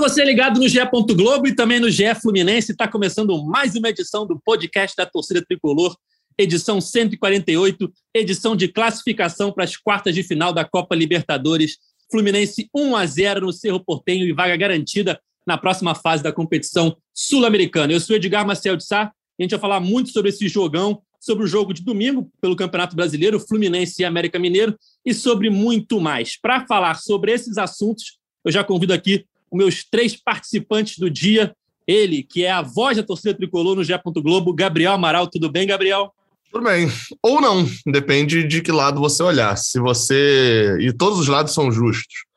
[0.00, 0.78] você ligado no GE.
[1.14, 2.72] Globo e também no GE Fluminense.
[2.72, 5.94] Está começando mais uma edição do podcast da Torcida Tricolor,
[6.38, 11.76] edição 148, edição de classificação para as quartas de final da Copa Libertadores.
[12.10, 16.96] Fluminense 1 a 0 no Cerro Portenho e vaga garantida na próxima fase da competição
[17.12, 17.92] sul-americana.
[17.92, 21.02] Eu sou Edgar Marcel de Sá e a gente vai falar muito sobre esse jogão,
[21.20, 26.00] sobre o jogo de domingo pelo Campeonato Brasileiro, Fluminense e América Mineiro e sobre muito
[26.00, 26.40] mais.
[26.40, 31.54] Para falar sobre esses assuntos, eu já convido aqui os meus três participantes do dia.
[31.86, 34.00] Ele, que é a voz da torcida tricolor no Gé.
[34.04, 35.26] Globo, Gabriel Amaral.
[35.26, 36.12] Tudo bem, Gabriel?
[36.52, 36.88] Tudo bem.
[37.22, 39.56] Ou não, depende de que lado você olhar.
[39.56, 40.76] Se você.
[40.80, 42.30] E todos os lados são justos.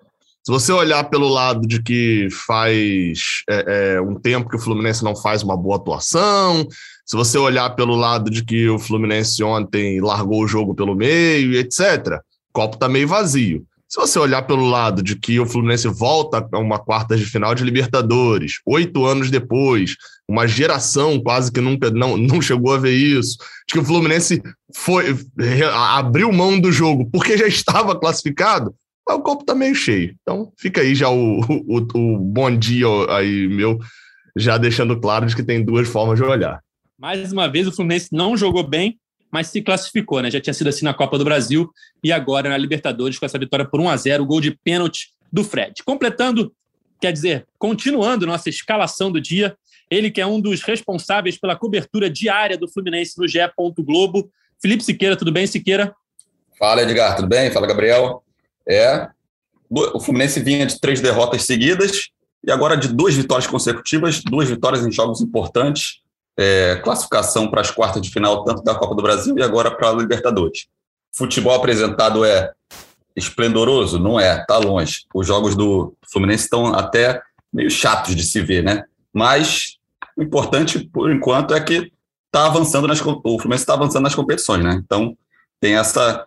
[0.46, 5.02] Se você olhar pelo lado de que faz é, é, um tempo que o Fluminense
[5.02, 6.68] não faz uma boa atuação,
[7.06, 11.56] se você olhar pelo lado de que o Fluminense ontem largou o jogo pelo meio,
[11.58, 13.66] etc., o copo está meio vazio.
[13.94, 17.54] Se você olhar pelo lado de que o Fluminense volta a uma quarta de final
[17.54, 19.96] de Libertadores, oito anos depois,
[20.28, 23.38] uma geração quase que nunca não, não chegou a ver isso,
[23.68, 24.42] de que o Fluminense
[24.74, 25.16] foi
[25.72, 28.74] abriu mão do jogo porque já estava classificado,
[29.08, 30.16] o copo está meio cheio.
[30.24, 33.78] Então fica aí já o, o, o bom dia aí meu,
[34.36, 36.64] já deixando claro de que tem duas formas de olhar.
[36.98, 38.98] Mais uma vez o Fluminense não jogou bem,
[39.34, 40.30] mas se classificou, né?
[40.30, 41.68] Já tinha sido assim na Copa do Brasil
[42.04, 45.44] e agora na Libertadores com essa vitória por 1 a 0, gol de pênalti do
[45.44, 45.82] Fred.
[45.84, 46.54] Completando,
[47.02, 49.58] quer dizer, continuando nossa escalação do dia,
[49.90, 53.40] ele que é um dos responsáveis pela cobertura diária do Fluminense no GE.
[53.80, 54.30] Globo,
[54.62, 55.96] Felipe Siqueira, tudo bem, Siqueira?
[56.60, 57.50] Fala, Edgar, tudo bem?
[57.50, 58.24] Fala, Gabriel.
[58.70, 59.10] É,
[59.68, 62.10] o Fluminense vinha de três derrotas seguidas
[62.46, 66.03] e agora de duas vitórias consecutivas, duas vitórias em jogos importantes
[66.38, 69.90] é, classificação para as quartas de final, tanto da Copa do Brasil e agora para
[69.90, 70.68] a Libertadores.
[71.16, 72.52] Futebol apresentado é
[73.16, 74.00] esplendoroso?
[74.00, 75.06] Não é, está longe.
[75.14, 77.22] Os jogos do Fluminense estão até
[77.52, 78.84] meio chatos de se ver, né?
[79.14, 79.78] Mas
[80.18, 81.92] o importante, por enquanto, é que
[82.32, 84.82] tá avançando nas, o Fluminense está avançando nas competições, né?
[84.84, 85.16] Então
[85.60, 86.26] tem essa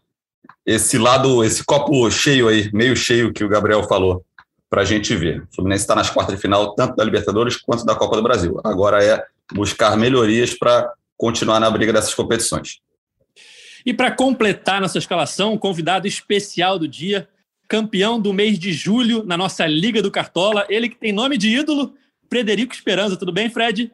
[0.64, 4.24] esse lado, esse copo cheio aí, meio cheio que o Gabriel falou,
[4.68, 5.42] para a gente ver.
[5.42, 8.60] O Fluminense está nas quartas de final, tanto da Libertadores quanto da Copa do Brasil.
[8.64, 12.78] Agora é buscar melhorias para continuar na briga dessas competições.
[13.84, 17.28] E para completar nossa escalação, o convidado especial do dia,
[17.68, 21.48] campeão do mês de julho na nossa Liga do Cartola, ele que tem nome de
[21.48, 21.94] ídolo,
[22.28, 23.16] Frederico Esperança.
[23.16, 23.90] Tudo bem, Fred?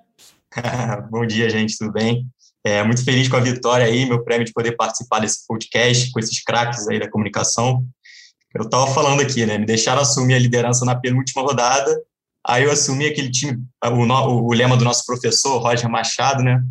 [1.10, 2.26] Bom dia, gente, tudo bem?
[2.64, 6.20] É, muito feliz com a vitória aí, meu prêmio de poder participar desse podcast com
[6.20, 7.84] esses craques aí da comunicação.
[8.54, 9.58] Eu estava falando aqui, né?
[9.58, 12.00] Me deixaram assumir a liderança na penúltima rodada
[12.46, 16.62] Aí eu assumi aquele time, o, o, lema do nosso professor, Roger Machado, né?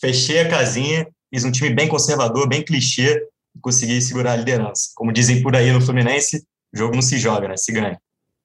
[0.00, 3.20] Fechei a casinha, fiz um time bem conservador, bem clichê,
[3.54, 4.90] e consegui segurar a liderança.
[4.94, 7.56] Como dizem por aí no Fluminense, o jogo não se joga, né?
[7.56, 8.00] Se ganha.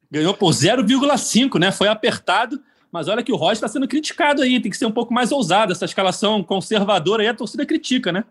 [0.10, 1.72] Ganhou por 0,5, né?
[1.72, 2.60] Foi apertado,
[2.92, 5.32] mas olha que o Roger está sendo criticado aí, tem que ser um pouco mais
[5.32, 5.72] ousado.
[5.72, 8.24] Essa escalação conservadora aí, a torcida critica, né?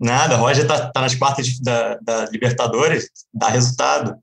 [0.00, 4.16] Nada, o Roger está tá nas quartas da, da Libertadores, dá resultado.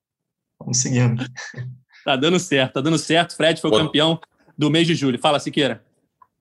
[0.60, 1.24] Vamos seguindo.
[2.04, 3.36] Tá dando certo, tá dando certo.
[3.36, 4.20] Fred foi o campeão
[4.58, 5.20] do mês de julho.
[5.20, 5.84] Fala, Siqueira.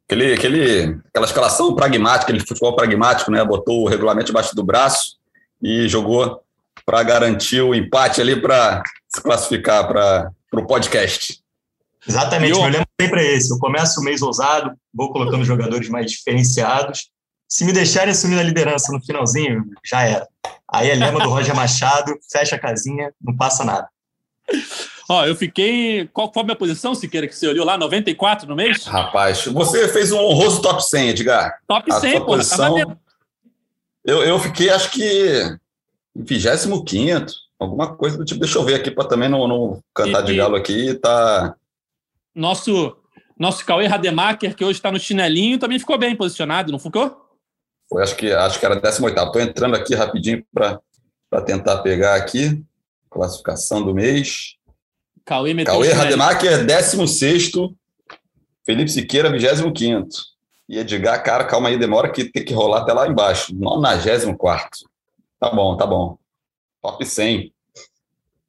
[0.07, 3.45] Aquele, aquele, aquela escalação pragmática, aquele futebol pragmático, né?
[3.45, 5.19] Botou o regulamento debaixo do braço
[5.63, 6.43] e jogou
[6.85, 11.41] para garantir o empate ali para se classificar para o podcast.
[12.07, 12.63] Exatamente, eu...
[12.63, 13.53] meu lema sempre é esse.
[13.53, 17.11] Eu começo o mês ousado, vou colocando jogadores mais diferenciados.
[17.49, 20.27] Se me deixarem assumir a liderança no finalzinho, já era.
[20.73, 23.89] Aí é lema do Roger Machado, fecha a casinha, não passa nada.
[25.11, 26.07] Ó, eu fiquei.
[26.13, 27.77] Qual foi a minha posição, Siqueira, que você olhou lá?
[27.77, 28.85] 94 no mês?
[28.85, 31.59] Rapaz, você fez um honroso top 100, Edgar.
[31.67, 32.27] Top 100, a pô.
[32.27, 32.97] Posição,
[34.05, 35.59] eu, eu fiquei, acho que,
[36.15, 36.85] em 25,
[37.59, 38.39] alguma coisa do tipo.
[38.39, 40.95] Deixa eu ver aqui para também não, não cantar e, de galo aqui.
[40.95, 41.57] Tá.
[42.33, 42.97] Nosso,
[43.37, 47.21] nosso Cauê Rademacher, que hoje está no chinelinho, também ficou bem posicionado, não ficou?
[47.89, 49.19] Foi, acho que, acho que era 18.
[49.19, 52.63] Estou entrando aqui rapidinho para tentar pegar aqui.
[53.11, 54.60] Classificação do mês.
[55.31, 57.53] Cauê meteu Cauê Rademacher, 16
[58.67, 59.73] Felipe Siqueira, 25
[60.69, 63.55] E Edgar, cara, calma aí, demora que tem que rolar até lá embaixo.
[63.55, 64.69] 94
[65.39, 66.19] Tá bom, tá bom.
[66.83, 67.53] Top 100.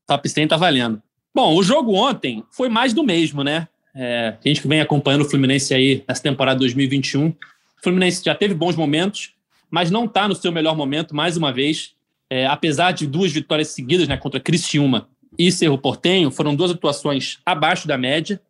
[0.07, 0.99] Top 100 tá valendo.
[1.35, 3.67] Bom, o jogo ontem foi mais do mesmo, né?
[3.95, 7.27] É, a gente que vem acompanhando o Fluminense aí nessa temporada 2021.
[7.27, 7.35] O
[7.83, 9.35] Fluminense já teve bons momentos,
[9.69, 11.93] mas não está no seu melhor momento, mais uma vez.
[12.27, 15.07] É, apesar de duas vitórias seguidas né, contra Criciúma
[15.37, 18.41] e Cerro Portenho foram duas atuações abaixo da média.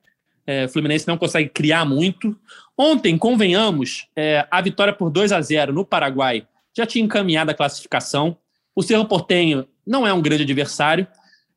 [0.46, 2.36] É, Fluminense não consegue criar muito.
[2.78, 7.54] Ontem, convenhamos, é, a vitória por 2 a 0 no Paraguai já tinha encaminhado a
[7.54, 8.36] classificação.
[8.76, 11.06] O Cerro Portenho não é um grande adversário.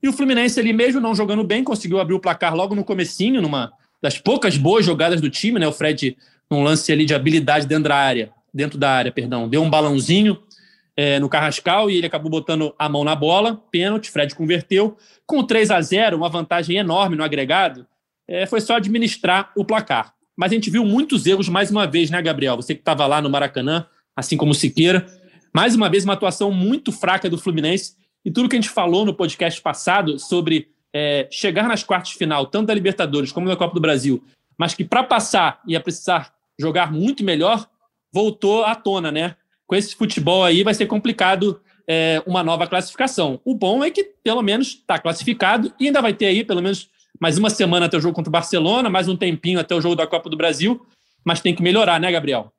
[0.03, 3.41] E o Fluminense ali mesmo não jogando bem, conseguiu abrir o placar logo no comecinho,
[3.41, 3.73] numa
[4.03, 5.67] das poucas boas jogadas do time, né?
[5.67, 6.17] O Fred,
[6.51, 10.39] num lance ali de habilidade dentro da área, dentro da área, perdão, deu um balãozinho
[10.97, 14.97] é, no Carrascal e ele acabou botando a mão na bola, pênalti, Fred converteu.
[15.27, 17.87] Com 3 a 0 uma vantagem enorme no agregado,
[18.29, 20.15] é, foi só administrar o placar.
[20.37, 22.57] Mas a gente viu muitos erros mais uma vez, né, Gabriel?
[22.57, 23.87] Você que estava lá no Maracanã,
[24.17, 25.07] assim como o Siqueira.
[25.53, 27.97] Mais uma vez, uma atuação muito fraca do Fluminense.
[28.25, 32.19] E tudo que a gente falou no podcast passado sobre é, chegar nas quartas de
[32.19, 34.25] final, tanto da Libertadores como da Copa do Brasil,
[34.57, 37.69] mas que para passar ia precisar jogar muito melhor,
[38.13, 39.37] voltou à tona, né?
[39.67, 43.41] Com esse futebol aí vai ser complicado é, uma nova classificação.
[43.45, 46.89] O bom é que pelo menos está classificado e ainda vai ter aí pelo menos
[47.21, 49.95] mais uma semana até o jogo contra o Barcelona, mais um tempinho até o jogo
[49.95, 50.85] da Copa do Brasil,
[51.25, 52.53] mas tem que melhorar, né, Gabriel?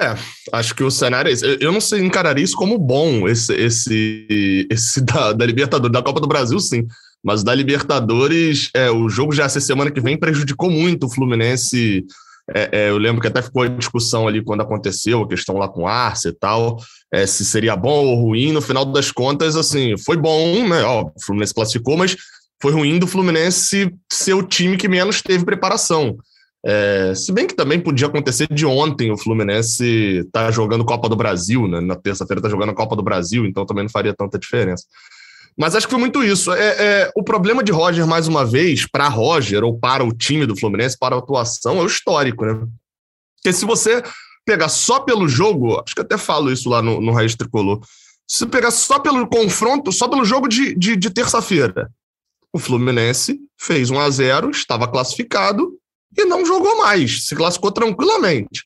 [0.00, 0.14] É,
[0.52, 1.58] acho que o cenário é esse.
[1.60, 6.20] Eu não sei encarar isso como bom, esse, esse, esse da, da Libertadores, da Copa
[6.20, 6.86] do Brasil, sim.
[7.22, 12.04] Mas da Libertadores, é, o jogo já essa semana que vem prejudicou muito o Fluminense.
[12.50, 15.68] É, é, eu lembro que até ficou a discussão ali quando aconteceu, a questão lá
[15.68, 16.76] com Arce e tal,
[17.12, 18.52] é, se seria bom ou ruim.
[18.52, 20.82] No final das contas, assim, foi bom, né?
[20.82, 22.16] Ó, o Fluminense classificou, mas
[22.60, 26.16] foi ruim do Fluminense ser o time que menos teve preparação.
[26.64, 31.16] É, se bem que também podia acontecer de ontem o Fluminense tá jogando Copa do
[31.16, 31.80] Brasil, né?
[31.80, 34.84] Na terça-feira tá jogando a Copa do Brasil, então também não faria tanta diferença.
[35.56, 36.52] Mas acho que foi muito isso.
[36.52, 40.46] É, é o problema de Roger, mais uma vez, para Roger ou para o time
[40.46, 42.54] do Fluminense, para a atuação, é o histórico, né?
[43.36, 44.02] Porque se você
[44.46, 47.80] pegar só pelo jogo, acho que até falo isso lá no, no Raiz Tricolor,
[48.26, 51.90] se pegar só pelo confronto, só pelo jogo de, de, de terça-feira,
[52.52, 55.78] o Fluminense fez 1 a 0 estava classificado
[56.16, 58.64] e não jogou mais, se classificou tranquilamente.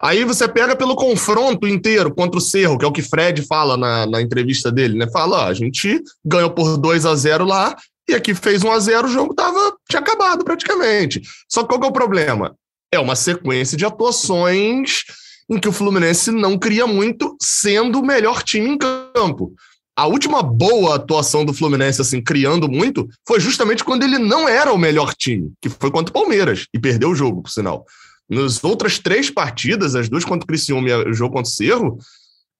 [0.00, 3.76] Aí você pega pelo confronto inteiro contra o Cerro, que é o que Fred fala
[3.76, 5.06] na, na entrevista dele, né?
[5.10, 7.74] Fala, ó, a gente ganhou por 2 a 0 lá
[8.08, 11.22] e aqui fez 1 a 0 o jogo tava, tinha acabado praticamente.
[11.48, 12.54] Só que qual que é o problema?
[12.92, 15.04] É uma sequência de atuações
[15.48, 19.54] em que o Fluminense não cria muito, sendo o melhor time em campo.
[19.96, 24.72] A última boa atuação do Fluminense, assim, criando muito, foi justamente quando ele não era
[24.72, 27.86] o melhor time, que foi contra o Palmeiras, e perdeu o jogo, por sinal.
[28.28, 31.98] Nas outras três partidas, as duas contra o Criciúma e o jogo contra o Cerro,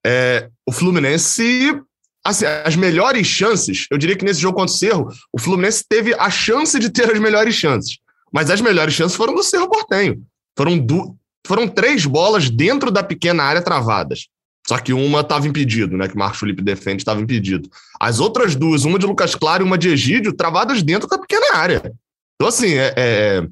[0.04, 1.80] é, o Fluminense
[2.24, 6.14] assim, as melhores chances, eu diria que nesse jogo contra o Cerro, o Fluminense teve
[6.14, 7.98] a chance de ter as melhores chances.
[8.32, 10.22] Mas as melhores chances foram do Cerro Portenho.
[10.56, 11.16] Foram, du
[11.46, 14.26] foram três bolas dentro da pequena área travadas.
[14.66, 16.08] Só que uma estava impedido, né?
[16.08, 17.70] Que o Marcos Felipe defende, estava impedido.
[18.00, 21.54] As outras duas, uma de Lucas Claro e uma de Egídio, travadas dentro da pequena
[21.54, 21.92] área.
[22.34, 23.46] Então, assim, é, é,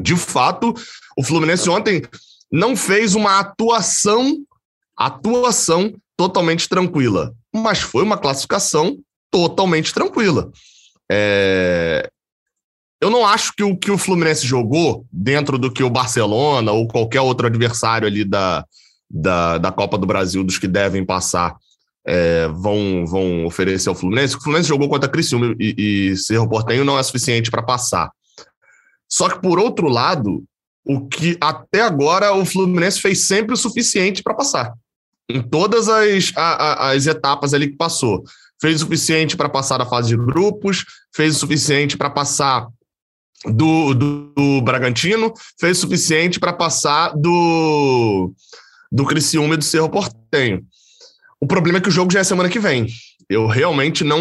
[0.00, 0.74] de fato,
[1.16, 2.02] o Fluminense ontem
[2.50, 4.38] não fez uma atuação,
[4.96, 8.98] atuação totalmente tranquila, mas foi uma classificação
[9.30, 10.50] totalmente tranquila.
[11.10, 12.08] É,
[13.00, 16.88] eu não acho que o que o Fluminense jogou dentro do que o Barcelona ou
[16.88, 18.64] qualquer outro adversário ali da,
[19.10, 21.56] da, da Copa do Brasil, dos que devem passar,
[22.06, 24.36] é, vão, vão oferecer ao Fluminense.
[24.36, 25.74] O Fluminense jogou contra Criciúma e,
[26.12, 28.10] e Cerro Portenho não é suficiente para passar.
[29.08, 30.44] Só que, por outro lado,
[30.84, 34.72] o que até agora o Fluminense fez sempre o suficiente para passar.
[35.28, 38.22] Em todas as, a, a, as etapas ali que passou.
[38.60, 42.68] Fez o suficiente para passar da fase de grupos, fez o suficiente para passar
[43.44, 48.32] do, do, do, Bragantino, fez o suficiente para passar do,
[48.90, 50.64] do Criciúma e do Cerro Portenho.
[51.40, 52.86] O problema é que o jogo já é semana que vem.
[53.28, 54.20] Eu realmente não,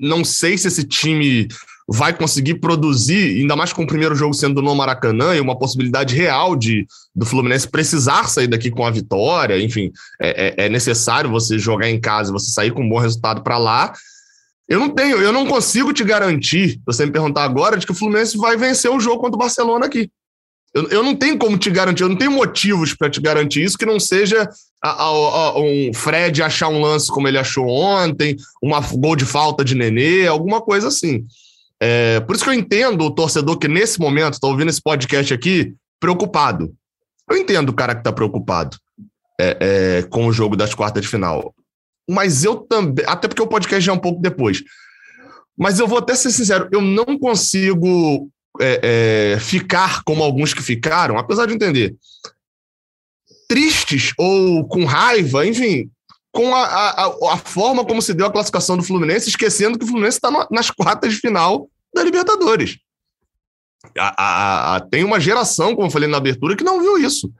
[0.00, 1.46] não sei se esse time
[1.92, 6.16] vai conseguir produzir, ainda mais com o primeiro jogo sendo no Maracanã e uma possibilidade
[6.16, 9.62] real de do Fluminense precisar sair daqui com a vitória.
[9.62, 13.42] Enfim, é, é, é necessário você jogar em casa, você sair com um bom resultado
[13.42, 13.92] para lá.
[14.66, 17.94] Eu não tenho, eu não consigo te garantir, você me perguntar agora, de que o
[17.94, 20.10] Fluminense vai vencer o jogo contra o Barcelona aqui.
[20.72, 23.76] Eu, eu não tenho como te garantir, eu não tenho motivos para te garantir isso
[23.76, 24.48] que não seja
[24.82, 29.26] a, a, a, um Fred achar um lance como ele achou ontem, uma gol de
[29.26, 31.26] falta de Nenê, alguma coisa assim.
[31.84, 35.34] É, por isso que eu entendo o torcedor que nesse momento está ouvindo esse podcast
[35.34, 36.72] aqui preocupado.
[37.28, 38.76] Eu entendo o cara que está preocupado
[39.40, 41.52] é, é, com o jogo das quartas de final.
[42.08, 44.62] Mas eu também, até porque o podcast já é um pouco depois.
[45.58, 50.62] Mas eu vou até ser sincero, eu não consigo é, é, ficar como alguns que
[50.62, 51.96] ficaram, apesar de entender,
[53.48, 55.90] tristes ou com raiva, enfim,
[56.30, 59.88] com a, a, a, forma como se deu a classificação do Fluminense, esquecendo que o
[59.88, 62.78] Fluminense está nas quartas de final da Libertadores.
[63.98, 67.32] A, tem uma geração, como eu falei na abertura, que não viu isso.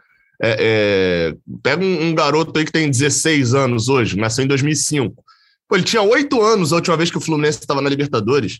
[0.42, 5.14] É, é, pega um, um, garoto aí que tem 16 anos hoje, nasceu em 2005.
[5.68, 8.58] Pô, ele tinha oito anos a última vez que o Fluminense estava na Libertadores.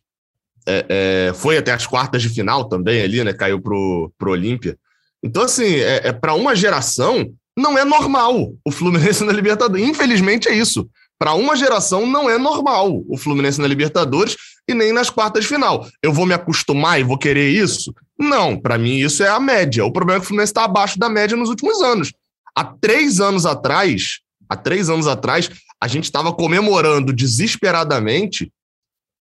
[0.67, 0.87] É,
[1.29, 3.33] é, foi até as quartas de final também ali, né?
[3.33, 4.79] Caiu pro, pro Olímpia.
[5.23, 9.85] Então, assim, é, é para uma geração, não é normal o Fluminense na Libertadores.
[9.85, 10.89] Infelizmente é isso.
[11.19, 14.37] Para uma geração, não é normal o Fluminense na Libertadores
[14.69, 15.87] e nem nas quartas de final.
[16.03, 17.95] Eu vou me acostumar e vou querer isso?
[18.19, 19.85] Não, para mim isso é a média.
[19.85, 22.13] O problema é que o Fluminense está abaixo da média nos últimos anos.
[22.55, 25.51] Há três anos atrás, há três anos atrás,
[25.81, 28.53] a gente estava comemorando desesperadamente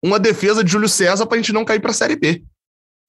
[0.03, 2.43] uma defesa de Júlio César para a gente não cair para a Série B.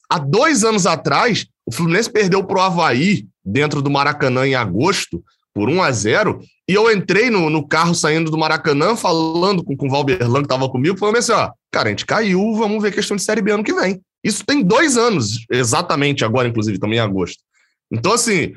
[0.09, 5.23] Há dois anos atrás, o Fluminense perdeu para o Havaí dentro do Maracanã em agosto,
[5.53, 9.75] por 1 a 0 e eu entrei no, no carro saindo do Maracanã, falando com,
[9.75, 12.93] com o Valberlan, que estava comigo, falando assim: ó, cara, a gente caiu, vamos ver
[12.93, 14.01] questão de Série B ano que vem.
[14.23, 17.43] Isso tem dois anos, exatamente agora, inclusive, também em agosto.
[17.91, 18.53] Então, assim,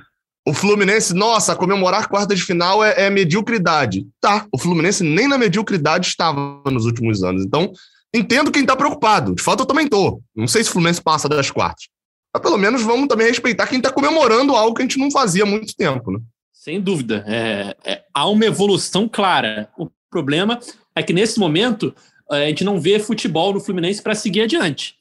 [0.47, 4.07] o Fluminense, nossa, comemorar quarta de final é, é mediocridade.
[4.21, 7.45] Tá, o Fluminense nem na mediocridade estava nos últimos anos.
[7.45, 7.73] Então,
[8.15, 9.35] entendo quem está preocupado.
[9.35, 10.21] De fato, eu também tô.
[10.35, 11.89] Não sei se o Fluminense passa das quartas.
[12.33, 15.43] Mas pelo menos vamos também respeitar quem está comemorando algo que a gente não fazia
[15.43, 16.21] há muito tempo, né?
[16.67, 17.25] Sem dúvida.
[17.29, 19.71] É, é, há uma evolução clara.
[19.79, 20.59] O problema
[20.97, 21.95] é que, nesse momento,
[22.29, 24.97] a gente não vê futebol no Fluminense para seguir adiante.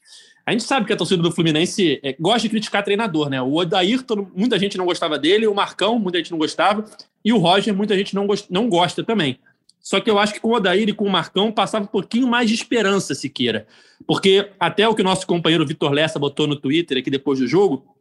[0.46, 3.42] A gente sabe que a torcida do Fluminense é, gosta de criticar treinador, né?
[3.42, 3.98] O Odair,
[4.32, 6.84] muita gente não gostava dele, o Marcão, muita gente não gostava,
[7.24, 9.36] e o Roger, muita gente não, gost, não gosta também.
[9.80, 12.28] Só que eu acho que com o Odair e com o Marcão passava um pouquinho
[12.28, 13.66] mais de esperança, se queira.
[14.06, 17.48] Porque até o que o nosso companheiro Vitor Lessa botou no Twitter aqui depois do
[17.48, 17.95] jogo,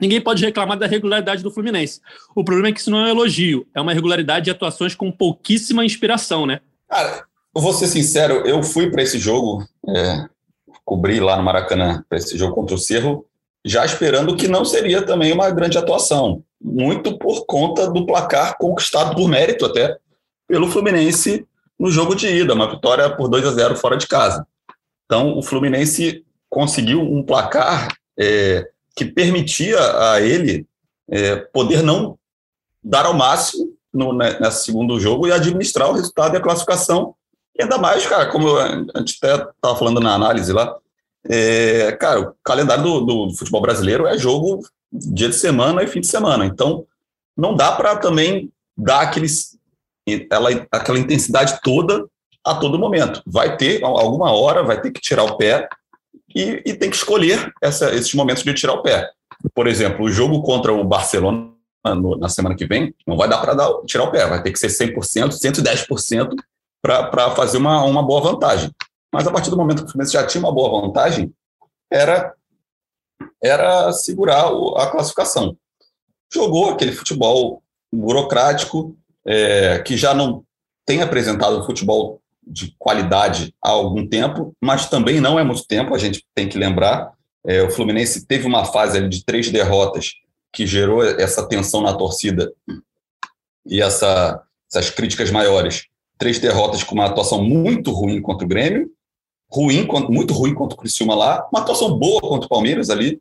[0.00, 2.00] ninguém pode reclamar da regularidade do Fluminense.
[2.34, 5.12] O problema é que isso não é um elogio, é uma regularidade de atuações com
[5.12, 6.60] pouquíssima inspiração, né?
[6.88, 7.24] Cara,
[7.54, 10.26] eu vou ser sincero, eu fui para esse jogo, é,
[10.84, 13.26] cobri lá no Maracanã para esse jogo contra o Cerro,
[13.64, 19.14] já esperando que não seria também uma grande atuação, muito por conta do placar conquistado
[19.14, 19.96] por mérito até
[20.48, 21.46] pelo Fluminense
[21.78, 24.46] no jogo de ida, uma vitória por 2 a 0 fora de casa.
[25.04, 27.88] Então, o Fluminense conseguiu um placar
[28.18, 29.78] é, que permitia
[30.12, 30.66] a ele
[31.10, 32.18] é, poder não
[32.82, 37.14] dar ao máximo no, né, nesse segundo jogo e administrar o resultado e a classificação.
[37.56, 40.74] E ainda mais, cara, como a gente até estava falando na análise lá,
[41.28, 46.00] é, cara, o calendário do, do, futebol brasileiro é jogo dia de semana e fim
[46.00, 46.44] de semana.
[46.44, 46.84] Então,
[47.36, 49.56] não dá para também dar aqueles,
[50.30, 52.06] ela, aquela intensidade toda
[52.44, 53.22] a todo momento.
[53.26, 55.68] Vai ter, alguma hora, vai ter que tirar o pé
[56.34, 59.10] e, e tem que escolher essa, esses momentos de tirar o pé.
[59.54, 61.52] Por exemplo, o jogo contra o Barcelona
[61.84, 64.58] no, na semana que vem, não vai dar para tirar o pé, vai ter que
[64.58, 66.36] ser 100%, 110%
[66.80, 68.70] para fazer uma, uma boa vantagem.
[69.12, 71.32] Mas a partir do momento que o Fluminense já tinha uma boa vantagem,
[71.90, 72.34] era,
[73.42, 74.46] era segurar
[74.76, 75.56] a classificação.
[76.32, 77.62] Jogou aquele futebol
[77.92, 78.96] burocrático,
[79.26, 80.44] é, que já não
[80.86, 85.98] tem apresentado futebol de qualidade há algum tempo, mas também não é muito tempo, a
[85.98, 87.12] gente tem que lembrar.
[87.46, 90.14] É, o Fluminense teve uma fase de três derrotas
[90.52, 92.52] que gerou essa tensão na torcida
[93.66, 95.86] e essa, essas críticas maiores.
[96.18, 98.90] Três derrotas com uma atuação muito ruim contra o Grêmio,
[99.50, 103.20] ruim, muito ruim contra o Criciúma lá, uma atuação boa contra o Palmeiras ali,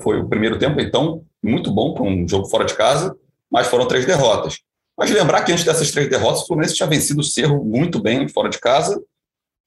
[0.00, 3.16] foi o primeiro tempo, então, muito bom para um jogo fora de casa,
[3.50, 4.60] mas foram três derrotas.
[4.96, 8.26] Mas lembrar que antes dessas três derrotas, o Fluminense tinha vencido o Cerro muito bem
[8.28, 9.00] fora de casa,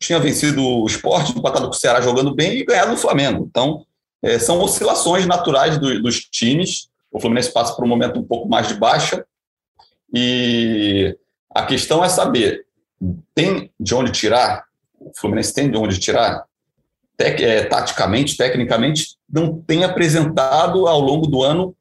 [0.01, 3.45] tinha vencido o Sport, empatado com o Ceará jogando bem e ganhado no Flamengo.
[3.47, 3.85] Então,
[4.23, 6.89] é, são oscilações naturais do, dos times.
[7.11, 9.25] O Fluminense passa por um momento um pouco mais de baixa.
[10.13, 11.15] E
[11.53, 12.65] a questão é saber:
[13.35, 14.65] tem de onde tirar?
[14.99, 16.45] O Fluminense tem de onde tirar?
[17.17, 21.75] Tec, é, taticamente, tecnicamente, não tem apresentado ao longo do ano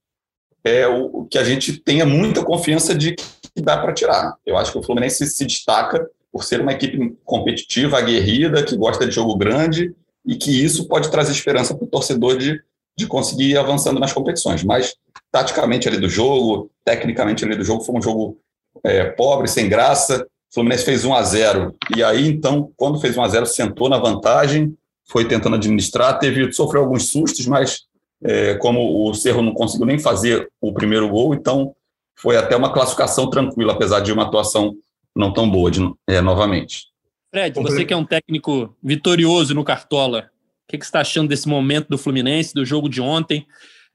[0.65, 3.15] é, o, que a gente tenha muita confiança de
[3.61, 4.37] dá para tirar.
[4.45, 9.07] Eu acho que o Fluminense se destaca por ser uma equipe competitiva, aguerrida, que gosta
[9.07, 12.61] de jogo grande e que isso pode trazer esperança para o torcedor de,
[12.97, 14.63] de conseguir ir avançando nas competições.
[14.63, 14.95] Mas,
[15.33, 18.39] taticamente ali do jogo, tecnicamente ali do jogo, foi um jogo
[18.85, 20.27] é, pobre, sem graça.
[20.51, 23.89] O Fluminense fez 1 a 0 e aí, então, quando fez 1 a 0 sentou
[23.89, 24.77] na vantagem,
[25.11, 27.89] foi tentando administrar, teve sofreu alguns sustos, mas
[28.23, 31.75] é, como o Cerro não conseguiu nem fazer o primeiro gol, então
[32.19, 34.75] foi até uma classificação tranquila, apesar de uma atuação
[35.15, 36.87] não tão boa de, é, novamente.
[37.31, 40.31] Fred, você que é um técnico vitorioso no Cartola,
[40.65, 43.47] o que, que você está achando desse momento do Fluminense, do jogo de ontem?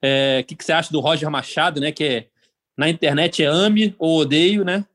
[0.01, 1.91] É, o que, que você acha do Roger Machado, né?
[1.91, 2.27] Que é,
[2.77, 4.85] na internet é ame ou odeio, né?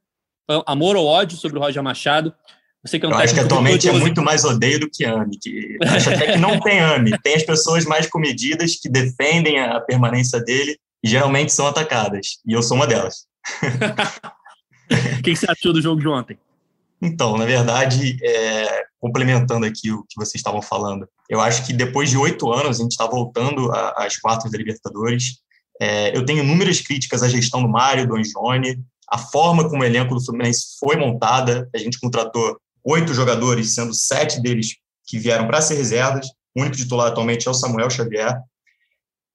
[0.67, 2.33] Amor ou ódio sobre o Roger Machado.
[2.85, 5.39] Você que é um eu acho que atualmente é muito mais odeio do que ame.
[5.39, 7.17] Que acho até que não tem ame.
[7.23, 12.39] Tem as pessoas mais comedidas que defendem a permanência dele e geralmente são atacadas.
[12.47, 13.27] E eu sou uma delas.
[14.91, 16.39] O que, que, você achou do jogo de ontem?
[17.01, 22.11] Então, na verdade, é, complementando aqui o que vocês estavam falando, eu acho que depois
[22.11, 25.39] de oito anos a gente está voltando às quartas da Libertadores.
[25.81, 29.85] É, eu tenho inúmeras críticas à gestão do Mário, do Angione, a forma como o
[29.85, 31.69] elenco do Fluminense foi montada.
[31.75, 34.77] A gente contratou oito jogadores, sendo sete deles
[35.07, 36.27] que vieram para ser reservas.
[36.55, 38.35] O único titular atualmente é o Samuel Xavier.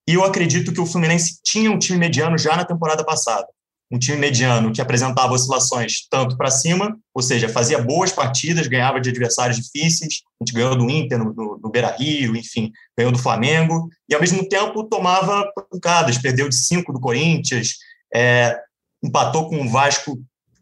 [0.08, 3.48] E eu acredito que o Fluminense tinha um time mediano já na temporada passada.
[3.92, 9.00] Um time mediano que apresentava oscilações tanto para cima, ou seja, fazia boas partidas, ganhava
[9.00, 13.20] de adversários difíceis, a gente ganhou do Inter no, no, no Beira-Rio, enfim, ganhou do
[13.20, 17.76] Flamengo, e ao mesmo tempo tomava pancadas, perdeu de cinco do Corinthians,
[18.14, 18.58] é,
[19.04, 20.18] empatou com o Vasco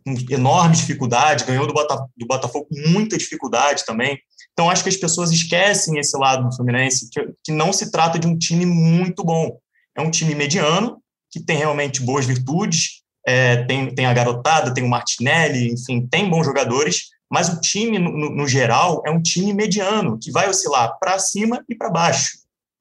[0.06, 4.20] com enorme dificuldade, ganhou do, do Botafogo com muita dificuldade também.
[4.54, 8.20] Então, acho que as pessoas esquecem esse lado do Fluminense, que, que não se trata
[8.20, 9.58] de um time muito bom.
[9.96, 14.84] É um time mediano, que tem realmente boas virtudes, é, tem, tem a garotada, tem
[14.84, 19.54] o Martinelli, enfim, tem bons jogadores, mas o time, no, no geral, é um time
[19.54, 22.40] mediano, que vai oscilar para cima e para baixo.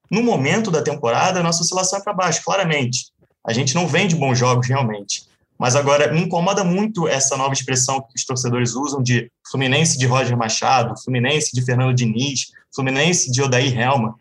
[0.09, 3.11] No momento da temporada, a nossa oscilação é para baixo, claramente.
[3.47, 5.23] A gente não vende bons jogos realmente.
[5.61, 10.07] Mas agora me incomoda muito essa nova expressão que os torcedores usam de Fluminense de
[10.07, 14.15] Roger Machado, Fluminense de Fernando Diniz, Fluminense de Odair Helma.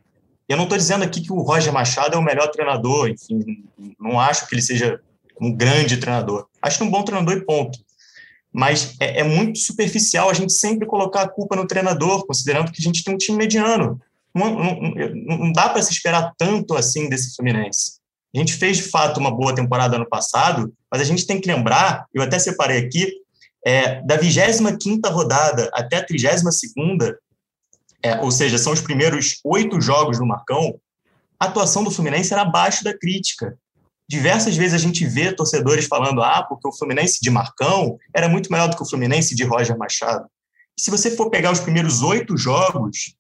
[0.47, 3.65] Eu não estou dizendo aqui que o Roger Machado é o melhor treinador, enfim,
[3.99, 5.01] não acho que ele seja
[5.41, 6.47] um grande treinador.
[6.61, 7.79] Acho um bom treinador e ponto.
[8.53, 12.83] Mas é, é muito superficial a gente sempre colocar a culpa no treinador, considerando que
[12.83, 13.99] a gente tem um time mediano.
[14.35, 18.00] Não, não, não dá para se esperar tanto assim desse Fluminense.
[18.35, 21.51] A gente fez, de fato, uma boa temporada ano passado, mas a gente tem que
[21.51, 23.13] lembrar, eu até separei aqui,
[23.65, 27.17] é, da 25ª rodada até a 32ª,
[28.03, 30.79] é, ou seja, são os primeiros oito jogos do Marcão,
[31.39, 33.59] a atuação do Fluminense era abaixo da crítica.
[34.09, 38.51] Diversas vezes a gente vê torcedores falando, ah, porque o Fluminense de Marcão era muito
[38.51, 40.27] melhor do que o Fluminense de Roger Machado.
[40.79, 43.15] Se você for pegar os primeiros oito jogos,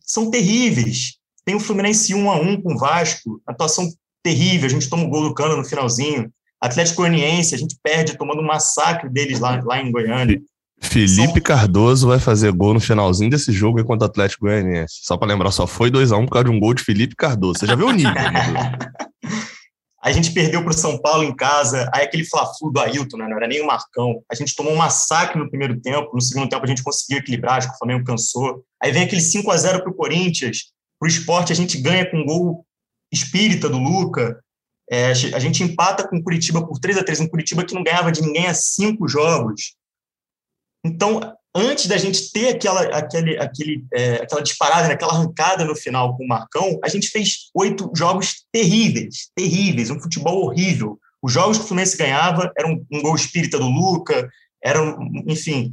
[0.00, 1.18] são terríveis.
[1.44, 3.88] Tem o Fluminense 1 a 1 com o Vasco, atuação
[4.22, 6.30] terrível, a gente toma o gol do Cano no finalzinho.
[6.60, 10.40] Atlético Goianiense, a gente perde tomando um massacre deles lá, lá em Goiânia.
[10.82, 11.42] Felipe São...
[11.42, 15.00] Cardoso vai fazer gol no finalzinho desse jogo enquanto Atlético Goianiense.
[15.02, 17.14] Só para lembrar, só foi 2 a 1 por causa de um gol de Felipe
[17.14, 17.58] Cardoso.
[17.58, 18.12] Você já viu o nível?
[20.02, 23.28] A gente perdeu para o São Paulo em casa, aí aquele fla-flu do Ailton, né?
[23.28, 24.22] não era nem o Marcão.
[24.32, 27.58] A gente tomou um massacre no primeiro tempo, no segundo tempo a gente conseguiu equilibrar,
[27.58, 28.64] acho que o Flamengo cansou.
[28.82, 32.10] Aí vem aquele 5 a 0 para o Corinthians, para o esporte a gente ganha
[32.10, 32.64] com um gol
[33.12, 34.42] espírita do Luca.
[34.90, 38.10] É, a gente empata com Curitiba por 3 a 3 um Curitiba que não ganhava
[38.10, 39.74] de ninguém há cinco jogos.
[40.84, 41.20] Então,
[41.54, 46.16] antes da gente ter aquela, aquele, aquele, é, aquela disparada, né, aquela arrancada no final
[46.16, 50.98] com o Marcão, a gente fez oito jogos terríveis, terríveis, um futebol horrível.
[51.22, 54.28] Os jogos que o Fluminense ganhava eram um gol espírita do Luca,
[54.62, 55.72] eram, enfim.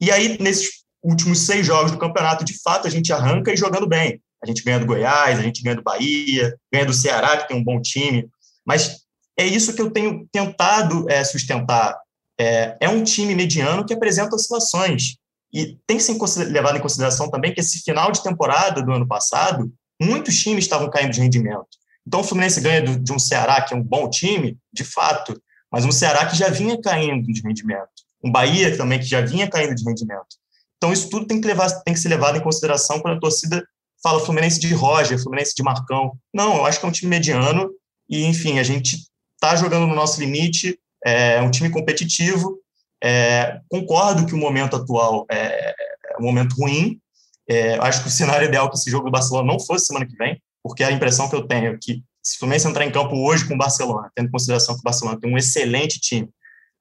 [0.00, 3.86] E aí, nesses últimos seis jogos do campeonato, de fato, a gente arranca e jogando
[3.86, 4.20] bem.
[4.42, 7.56] A gente ganha do Goiás, a gente ganha do Bahia, ganha do Ceará, que tem
[7.56, 8.28] um bom time.
[8.66, 9.02] Mas
[9.38, 11.96] é isso que eu tenho tentado é, sustentar
[12.38, 15.16] é, é um time mediano que apresenta oscilações.
[15.52, 19.06] E tem que ser levado em consideração também que esse final de temporada do ano
[19.06, 21.68] passado, muitos times estavam caindo de rendimento.
[22.06, 25.84] Então o Fluminense ganha de um Ceará, que é um bom time, de fato, mas
[25.84, 27.90] um Ceará que já vinha caindo de rendimento.
[28.24, 30.36] Um Bahia também que já vinha caindo de rendimento.
[30.78, 33.64] Então isso tudo tem que, levar, tem que ser levado em consideração quando a torcida
[34.02, 36.12] fala Fluminense de Roger, Fluminense de Marcão.
[36.34, 37.70] Não, eu acho que é um time mediano
[38.08, 38.98] e, enfim, a gente
[39.34, 42.58] está jogando no nosso limite, é um time competitivo.
[43.02, 47.00] É, concordo que o momento atual é, é um momento ruim.
[47.48, 50.06] É, acho que o cenário ideal é que esse jogo do Barcelona não fosse semana
[50.06, 52.92] que vem, porque a impressão que eu tenho é que se o Fluminense entrar em
[52.92, 56.28] campo hoje com o Barcelona, tendo em consideração que o Barcelona tem um excelente time,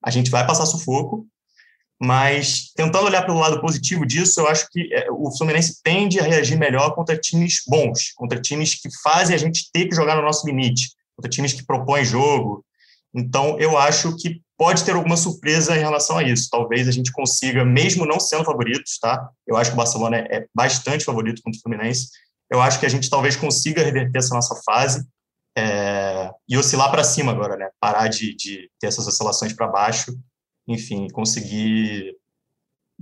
[0.03, 1.25] a gente vai passar sufoco.
[2.01, 6.23] Mas tentando olhar pelo lado positivo disso, eu acho que é, o Fluminense tende a
[6.23, 10.23] reagir melhor contra times bons, contra times que fazem a gente ter que jogar no
[10.23, 12.65] nosso limite, contra times que propõem jogo,
[13.13, 16.47] então, eu acho que pode ter alguma surpresa em relação a isso.
[16.49, 19.29] Talvez a gente consiga, mesmo não sendo favoritos, tá?
[19.45, 22.09] Eu acho que o Barcelona é bastante favorito contra o Fluminense.
[22.49, 25.05] Eu acho que a gente talvez consiga reverter essa nossa fase
[25.57, 27.69] é, e oscilar para cima agora, né?
[27.79, 30.17] Parar de, de ter essas oscilações para baixo,
[30.73, 32.15] enfim, conseguir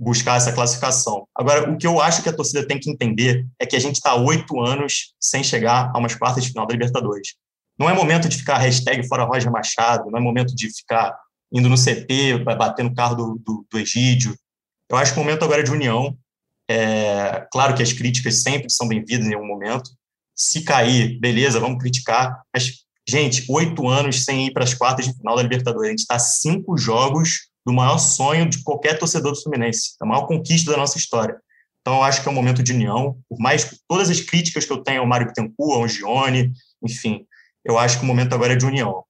[0.00, 1.26] buscar essa classificação.
[1.34, 3.96] Agora, o que eu acho que a torcida tem que entender é que a gente
[3.96, 7.34] está oito anos sem chegar a umas quartas de final da Libertadores.
[7.78, 11.14] Não é momento de ficar hashtag fora Roger Machado, não é momento de ficar
[11.52, 14.34] indo no CT, bater no carro do, do, do Egídio.
[14.88, 16.16] Eu acho que o momento agora é de união.
[16.68, 19.90] É, claro que as críticas sempre são bem-vindas em algum momento.
[20.34, 22.40] Se cair, beleza, vamos criticar.
[22.54, 25.88] Mas, gente, oito anos sem ir para as quartas de final da Libertadores.
[25.88, 30.26] A gente está cinco jogos do maior sonho de qualquer torcedor do Fluminense, da maior
[30.26, 31.36] conquista da nossa história.
[31.80, 34.72] Então, eu acho que é um momento de união, por mais todas as críticas que
[34.72, 37.26] eu tenho ao Mário Bittencourt, ao Gione, enfim,
[37.64, 39.04] eu acho que o momento agora é de união.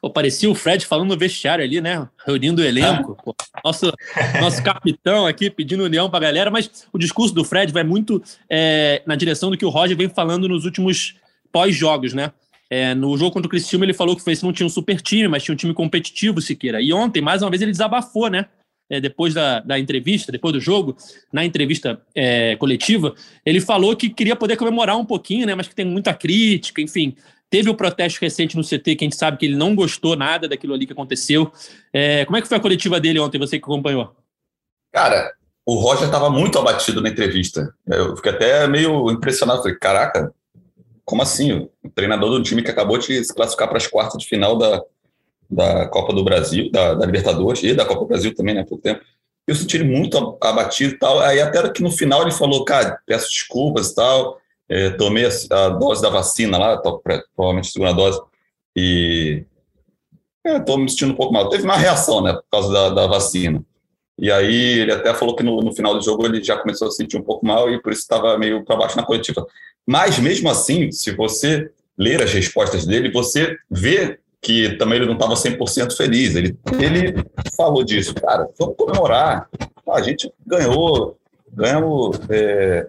[0.00, 2.08] Pô, parecia o Fred falando no vestiário ali, né?
[2.26, 3.16] Reunindo o elenco.
[3.22, 3.92] Pô, nosso,
[4.40, 8.22] nosso capitão aqui pedindo união para a galera, mas o discurso do Fred vai muito
[8.48, 11.16] é, na direção do que o Roger vem falando nos últimos
[11.52, 12.32] pós-jogos, né?
[12.70, 15.00] É, no jogo contra o Cristiano, ele falou que o Fluminense não tinha um super
[15.00, 16.80] time, mas tinha um time competitivo, Siqueira.
[16.80, 18.46] E ontem, mais uma vez, ele desabafou, né?
[18.88, 20.96] É, depois da, da entrevista, depois do jogo,
[21.32, 25.54] na entrevista é, coletiva, ele falou que queria poder comemorar um pouquinho, né?
[25.54, 27.16] Mas que tem muita crítica, enfim.
[27.48, 30.48] Teve o protesto recente no CT, que a gente sabe que ele não gostou nada
[30.48, 31.52] daquilo ali que aconteceu.
[31.92, 34.14] É, como é que foi a coletiva dele ontem, você que acompanhou?
[34.92, 35.32] Cara,
[35.66, 37.74] o Roger estava muito abatido na entrevista.
[37.86, 39.62] Eu fiquei até meio impressionado.
[39.62, 40.32] Falei, caraca,
[41.10, 41.68] como assim?
[41.84, 44.80] O treinador do time que acabou de se classificar para as quartas de final da,
[45.50, 48.78] da Copa do Brasil, da, da Libertadores e da Copa do Brasil também, né, por
[48.78, 49.00] tempo.
[49.44, 51.18] Eu senti muito abatido e tal.
[51.18, 54.38] Aí até que no final ele falou, cara, peço desculpas e tal.
[54.68, 57.02] É, tomei a, a, dose da vacina lá, tô,
[57.34, 58.20] provavelmente segunda dose,
[58.76, 59.44] e
[60.46, 61.48] estou é, me sentindo um pouco mal.
[61.48, 63.64] Teve uma reação, né, por causa da, da vacina.
[64.20, 66.90] E aí ele até falou que no, no, final do jogo ele já começou a
[66.90, 69.46] sentir um pouco mal e por isso estava meio para baixo na coletiva.
[69.86, 75.14] Mas, mesmo assim, se você ler as respostas dele, você vê que também ele não
[75.14, 76.36] estava 100% feliz.
[76.36, 77.24] Ele, ele
[77.56, 79.48] falou disso, cara, vamos comemorar.
[79.88, 81.16] A gente ganhou,
[81.50, 82.88] ganhamos, é,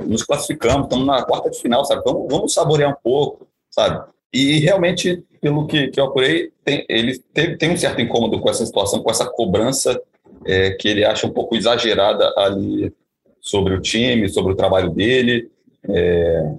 [0.00, 2.02] nos classificamos, estamos na quarta de final, sabe?
[2.04, 4.04] Vamos, vamos saborear um pouco, sabe?
[4.32, 8.48] E realmente, pelo que, que eu apurei, tem, ele teve, tem um certo incômodo com
[8.48, 10.00] essa situação, com essa cobrança
[10.46, 12.92] é, que ele acha um pouco exagerada ali
[13.40, 15.50] sobre o time, sobre o trabalho dele
[15.88, 16.54] é,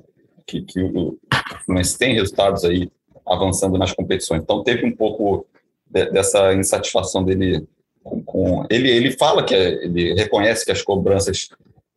[0.45, 1.17] que, que o
[1.65, 2.89] Fluminense tem resultados aí
[3.25, 4.41] avançando nas competições.
[4.41, 5.45] Então teve um pouco
[5.85, 7.67] de, dessa insatisfação dele
[8.03, 11.49] com, com, ele ele fala que é, ele reconhece que as cobranças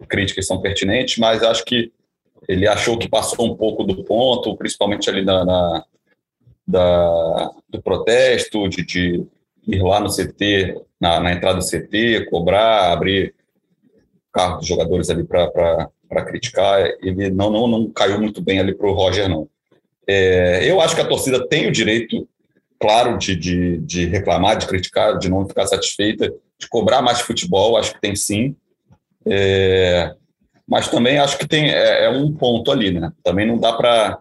[0.09, 1.92] críticas são pertinentes, mas acho que
[2.47, 5.85] ele achou que passou um pouco do ponto, principalmente ali na, na
[6.66, 9.27] da, do protesto, de, de,
[9.66, 13.35] ir lá no CT, na, na entrada do CT, cobrar, abrir
[14.33, 18.88] carro dos jogadores ali para criticar, ele não, não, não caiu muito bem ali para
[18.88, 19.48] o Roger, não.
[20.07, 22.29] É, eu acho que a torcida tem o direito,
[22.79, 27.77] claro, de, de, de, reclamar, de criticar, de não ficar satisfeita, de cobrar mais futebol,
[27.77, 28.57] acho que tem sim.
[29.27, 30.14] É,
[30.68, 33.12] mas também acho que tem é, é, um ponto ali, né?
[33.22, 34.20] Também não dá para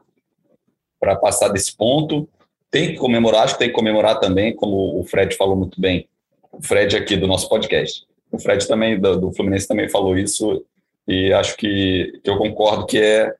[1.21, 2.29] passar desse ponto.
[2.73, 6.09] Tem que comemorar, acho que tem que comemorar também, como o Fred falou muito bem,
[6.51, 8.03] o Fred aqui do nosso podcast.
[8.31, 10.65] O Fred também, do, do Fluminense, também falou isso
[11.07, 13.31] e acho que, que eu concordo que é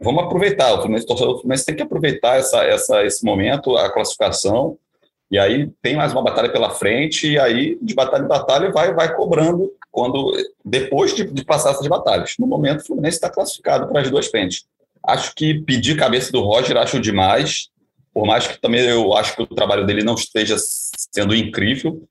[0.00, 4.78] vamos aproveitar, o Fluminense, o Fluminense tem que aproveitar essa, essa, esse momento, a classificação,
[5.30, 8.94] e aí tem mais uma batalha pela frente, e aí de batalha em batalha vai,
[8.94, 10.32] vai cobrando quando
[10.64, 12.36] depois de, de passar essas batalhas.
[12.38, 14.64] No momento, o Fluminense está classificado para as duas frentes.
[15.04, 17.68] Acho que pedir cabeça do Roger acho demais,
[18.18, 22.02] por mais que também eu acho que o trabalho dele não esteja sendo incrível,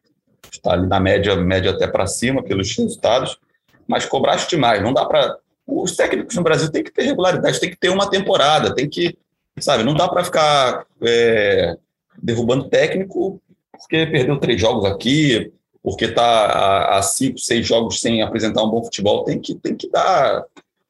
[0.50, 3.38] está ali na média, média até para cima pelos resultados,
[3.86, 4.82] mas cobraste demais.
[4.82, 5.38] Não dá para.
[5.68, 9.18] Os técnicos no Brasil têm que ter regularidade, tem que ter uma temporada, tem que.
[9.60, 11.76] Sabe, não dá para ficar é,
[12.24, 13.42] derrubando técnico
[13.74, 15.52] porque perdeu três jogos aqui,
[15.84, 19.26] porque está há cinco, seis jogos sem apresentar um bom futebol.
[19.26, 20.46] Tem que, tem que dar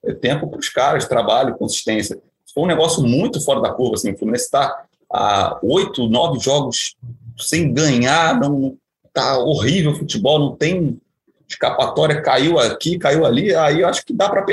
[0.06, 2.22] é, tempo para os caras, trabalho, consistência.
[2.54, 3.96] Foi um negócio muito fora da curva.
[3.96, 6.96] Assim, o Fluminense está há oito, nove jogos
[7.38, 11.00] sem ganhar, não está horrível o futebol, não tem
[11.48, 14.46] escapatória caiu aqui, caiu ali, aí eu acho que dá para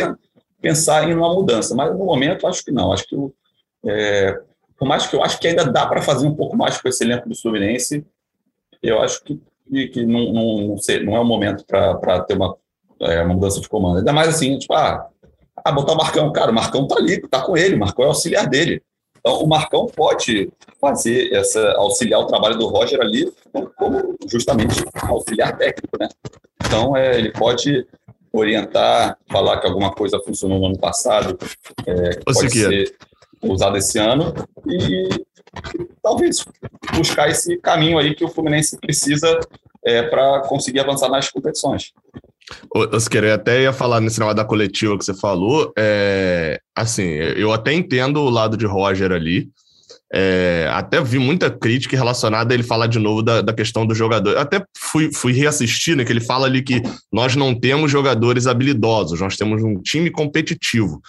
[0.60, 2.92] pensar em uma mudança, mas no momento acho que não.
[2.92, 3.16] Acho que,
[3.84, 4.40] é,
[4.78, 7.04] por mais que eu acho que ainda dá para fazer um pouco mais com esse
[7.04, 8.06] elenco do Fluminense,
[8.82, 9.40] eu acho que,
[9.88, 12.56] que não, não, não, sei, não é o momento para ter uma,
[13.00, 13.98] é, uma mudança de comando.
[13.98, 15.08] Ainda mais assim, tipo, ah,
[15.64, 16.32] ah, botar o Marcão.
[16.32, 18.82] Cara, o Marcão tá ali, tá com ele, o Marcão é auxiliar dele.
[19.26, 23.32] Então, o Marcão pode fazer essa auxiliar o trabalho do Roger ali
[23.76, 26.08] como justamente auxiliar técnico, né?
[26.66, 27.86] Então, é, ele pode
[28.30, 31.38] orientar, falar que alguma coisa funcionou no ano passado,
[31.86, 32.96] é, que pode ser
[33.42, 34.34] usado esse ano
[34.66, 36.44] e, e, talvez
[36.94, 39.40] buscar esse caminho aí que o Fluminense precisa
[39.84, 41.94] é, para conseguir avançar nas competições.
[42.74, 45.72] Oscar, eu até ia falar nesse negócio da coletiva que você falou.
[45.78, 49.48] É, assim, eu até entendo o lado de Roger ali.
[50.12, 53.94] É, até vi muita crítica relacionada a ele falar de novo da, da questão do
[53.94, 54.36] jogador.
[54.36, 56.80] Até fui, fui reassistir, né, que ele fala ali que
[57.12, 61.00] nós não temos jogadores habilidosos, nós temos um time competitivo.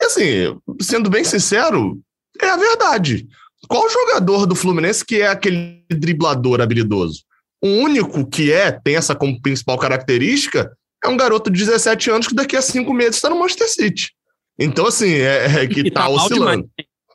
[0.00, 1.98] E assim, sendo bem sincero,
[2.40, 3.26] é a verdade.
[3.68, 7.22] Qual jogador do Fluminense que é aquele driblador habilidoso?
[7.62, 10.72] O único que é, tem essa como principal característica,
[11.04, 14.10] é um garoto de 17 anos que daqui a cinco meses está no Manchester City.
[14.58, 16.68] Então, assim, é, é que está tá oscilando.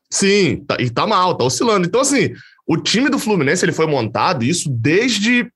[0.10, 1.86] Sim, tá, e tá mal, tá oscilando.
[1.86, 2.34] Então, assim,
[2.66, 5.50] o time do Fluminense ele foi montado, isso desde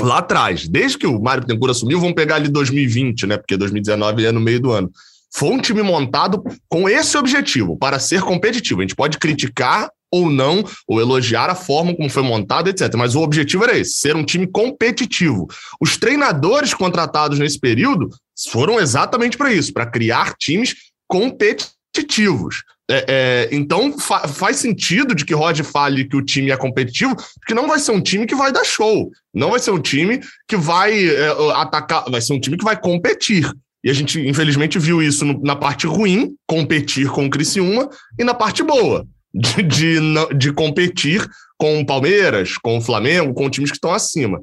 [0.00, 3.36] lá atrás, desde que o Mário Tencourt assumiu, vamos pegar ali 2020, né?
[3.36, 4.90] Porque 2019 é no meio do ano.
[5.32, 8.80] Foi um time montado com esse objetivo, para ser competitivo.
[8.80, 12.94] A gente pode criticar ou não, ou elogiar a forma como foi montado, etc.
[12.96, 15.46] Mas o objetivo era esse, ser um time competitivo.
[15.80, 18.10] Os treinadores contratados nesse período
[18.50, 20.74] foram exatamente para isso, para criar times
[21.06, 22.62] competitivos.
[22.92, 27.14] É, é, então fa faz sentido de que Roger fale que o time é competitivo,
[27.14, 30.20] porque não vai ser um time que vai dar show, não vai ser um time
[30.48, 33.48] que vai é, atacar, vai ser um time que vai competir.
[33.82, 38.24] E a gente, infelizmente, viu isso no, na parte ruim, competir com o Criciúma, e
[38.24, 39.98] na parte boa, de, de,
[40.36, 44.40] de competir com o Palmeiras, com o Flamengo, com times que estão acima.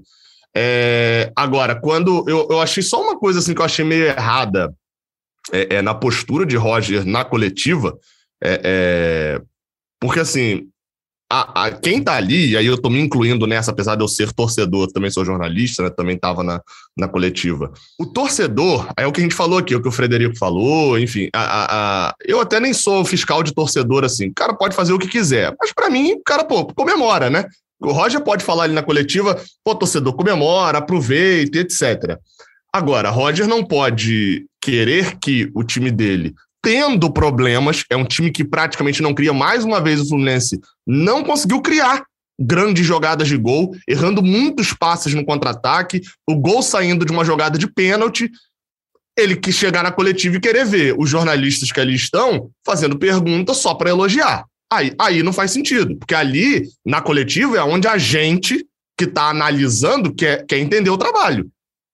[0.56, 4.73] É, agora, quando eu, eu achei só uma coisa assim que eu achei meio errada
[5.52, 7.97] é, é na postura de Roger na coletiva,
[8.41, 9.41] é, é,
[10.00, 10.67] porque assim,
[11.30, 14.08] a, a, quem tá ali, e aí eu tô me incluindo nessa, apesar de eu
[14.08, 16.62] ser torcedor, também sou jornalista, né, também tava na,
[16.98, 17.72] na coletiva.
[18.00, 21.30] O torcedor, é o que a gente falou aqui, o que o Frederico falou, enfim,
[21.34, 25.00] a, a, eu até nem sou fiscal de torcedor assim, o cara pode fazer o
[25.00, 27.46] que quiser, mas para mim, o cara, pô, comemora, né?
[27.80, 32.18] O Roger pode falar ali na coletiva, pô, torcedor, comemora, aproveita, etc.
[32.74, 37.84] Agora, Roger não pode querer que o time dele tendo problemas.
[37.89, 39.34] É um time que praticamente não cria.
[39.34, 42.04] Mais uma vez, o Fluminense não conseguiu criar
[42.39, 47.58] grandes jogadas de gol, errando muitos passes no contra-ataque, o gol saindo de uma jogada
[47.58, 48.30] de pênalti.
[49.17, 53.58] Ele que chegar na coletiva e querer ver os jornalistas que ali estão fazendo perguntas
[53.58, 54.46] só para elogiar.
[54.72, 58.65] Aí, aí não faz sentido, porque ali, na coletiva, é onde a gente
[58.98, 61.50] que está analisando quer, quer entender o trabalho.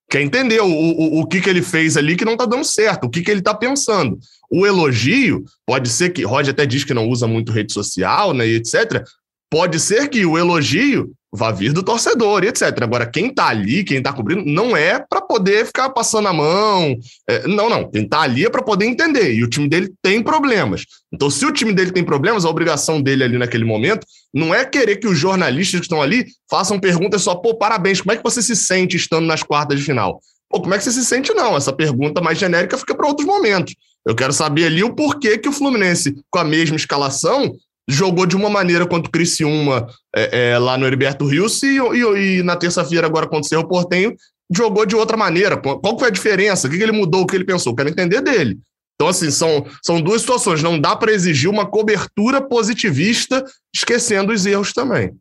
[0.10, 3.06] Quer entender o, o, o que, que ele fez ali que não está dando certo,
[3.06, 4.20] o que, que ele está pensando.
[4.56, 8.48] O elogio, pode ser que, Roger até diz que não usa muito rede social, né,
[8.48, 9.04] e etc.
[9.50, 12.72] Pode ser que o elogio vá vir do torcedor e etc.
[12.84, 16.96] Agora, quem está ali, quem está cobrindo, não é para poder ficar passando a mão.
[17.28, 17.90] É, não, não.
[17.90, 19.34] Quem está ali é para poder entender.
[19.34, 20.86] E o time dele tem problemas.
[21.12, 24.64] Então, se o time dele tem problemas, a obrigação dele ali naquele momento não é
[24.64, 28.24] querer que os jornalistas que estão ali façam perguntas só, pô, parabéns, como é que
[28.24, 30.22] você se sente estando nas quartas de final?
[30.48, 31.34] Pô, como é que você se sente?
[31.34, 31.58] Não.
[31.58, 33.74] Essa pergunta mais genérica fica para outros momentos.
[34.06, 37.56] Eu quero saber ali o porquê que o Fluminense, com a mesma escalação,
[37.88, 42.40] jogou de uma maneira contra o Criciúma é, é, lá no Heriberto Rios e, e,
[42.40, 44.16] e na terça-feira agora contra o Cerro Portenho
[44.52, 45.58] jogou de outra maneira.
[45.58, 46.68] Qual foi a diferença?
[46.68, 47.22] O que, ele mudou?
[47.22, 47.76] O que ele pensou?
[47.76, 48.60] Quero entender dele.
[48.96, 50.62] Então, assim, são, são duas situações.
[50.62, 55.12] Não dá para exigir uma cobertura positivista, esquecendo os erros também.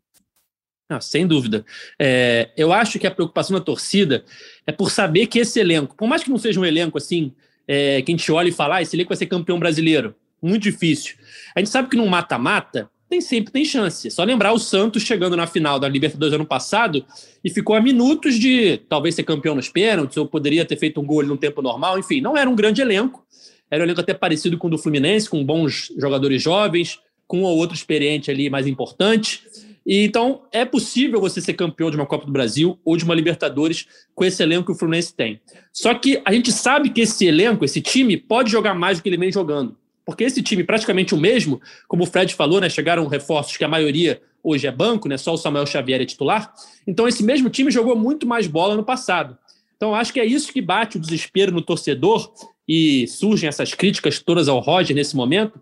[0.91, 1.65] Não, sem dúvida.
[1.99, 4.25] É, eu acho que a preocupação da torcida
[4.67, 7.33] é por saber que esse elenco, por mais que não seja um elenco assim,
[7.67, 10.63] é, que a gente olha e fala, ah, esse elenco vai ser campeão brasileiro muito
[10.63, 11.15] difícil.
[11.55, 14.09] A gente sabe que no mata-mata tem sempre tem chance.
[14.09, 17.05] É só lembrar o Santos chegando na final da Libertadores ano passado
[17.45, 21.05] e ficou a minutos de talvez ser campeão nos pênaltis, ou poderia ter feito um
[21.05, 21.99] gol no tempo normal.
[21.99, 23.25] Enfim, não era um grande elenco.
[23.71, 27.45] Era um elenco até parecido com o do Fluminense, com bons jogadores jovens, com um
[27.45, 29.43] ou outro experiente ali mais importante.
[29.87, 33.15] E, então, é possível você ser campeão de uma Copa do Brasil ou de uma
[33.15, 35.41] Libertadores com esse elenco que o Fluminense tem.
[35.73, 39.09] Só que a gente sabe que esse elenco, esse time, pode jogar mais do que
[39.09, 39.77] ele vem jogando.
[40.05, 43.69] Porque esse time, praticamente o mesmo, como o Fred falou, né, chegaram reforços que a
[43.69, 46.53] maioria hoje é banco, né, só o Samuel Xavier é titular.
[46.87, 49.39] Então, esse mesmo time jogou muito mais bola no passado.
[49.77, 52.33] Então, acho que é isso que bate o desespero no torcedor
[52.69, 55.61] e surgem essas críticas todas ao Roger nesse momento,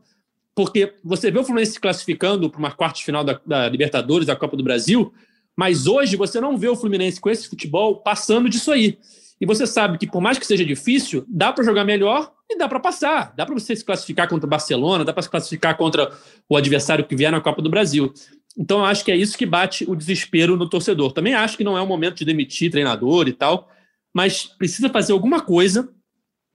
[0.61, 4.37] porque você vê o Fluminense se classificando para uma quarta final da, da Libertadores, da
[4.37, 5.11] Copa do Brasil,
[5.57, 8.99] mas hoje você não vê o Fluminense com esse futebol passando disso aí.
[9.41, 12.69] E você sabe que, por mais que seja difícil, dá para jogar melhor e dá
[12.69, 13.33] para passar.
[13.35, 16.13] Dá para você se classificar contra o Barcelona, dá para se classificar contra
[16.47, 18.13] o adversário que vier na Copa do Brasil.
[18.55, 21.13] Então, acho que é isso que bate o desespero no torcedor.
[21.13, 23.71] Também acho que não é o momento de demitir treinador e tal,
[24.13, 25.89] mas precisa fazer alguma coisa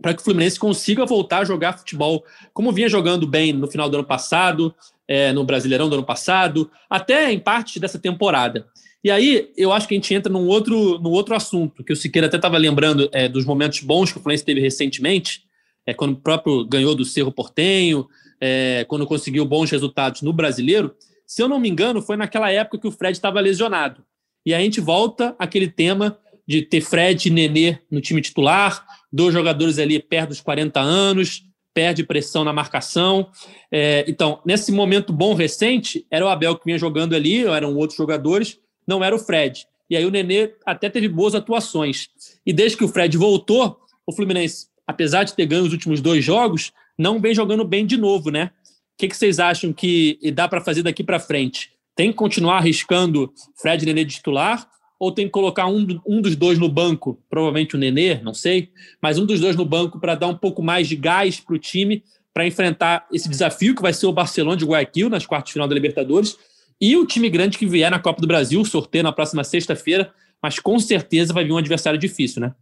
[0.01, 3.89] para que o Fluminense consiga voltar a jogar futebol como vinha jogando bem no final
[3.89, 4.73] do ano passado,
[5.07, 8.67] é, no Brasileirão do ano passado, até em parte dessa temporada.
[9.03, 11.95] E aí, eu acho que a gente entra num outro, num outro assunto, que o
[11.95, 15.43] Siqueira até estava lembrando é, dos momentos bons que o Fluminense teve recentemente,
[15.85, 18.07] é, quando o próprio ganhou do Cerro Portenho,
[18.41, 20.95] é, quando conseguiu bons resultados no Brasileiro.
[21.25, 24.03] Se eu não me engano, foi naquela época que o Fred estava lesionado.
[24.45, 29.33] E a gente volta àquele tema de ter Fred e Nenê no time titular, dois
[29.33, 33.29] jogadores ali perto dos 40 anos, perde pressão na marcação.
[33.71, 37.95] É, então, nesse momento bom recente, era o Abel que vinha jogando ali, eram outros
[37.95, 39.65] jogadores, não era o Fred.
[39.89, 42.09] E aí o Nenê até teve boas atuações.
[42.45, 46.23] E desde que o Fred voltou, o Fluminense, apesar de ter ganho os últimos dois
[46.23, 48.51] jogos, não vem jogando bem de novo, né?
[48.93, 51.71] O que, que vocês acham que dá para fazer daqui para frente?
[51.95, 54.67] Tem que continuar arriscando Fred Nenê de titular?
[54.99, 58.69] Ou tem que colocar um, um dos dois no banco, provavelmente o Nenê, não sei,
[59.01, 61.59] mas um dos dois no banco para dar um pouco mais de gás para o
[61.59, 62.03] time
[62.33, 65.67] para enfrentar esse desafio que vai ser o Barcelona de Guayaquil nas quartas de final
[65.67, 66.37] da Libertadores
[66.79, 70.59] e o time grande que vier na Copa do Brasil, sorteio na próxima sexta-feira, mas
[70.59, 72.53] com certeza vai vir um adversário difícil, né?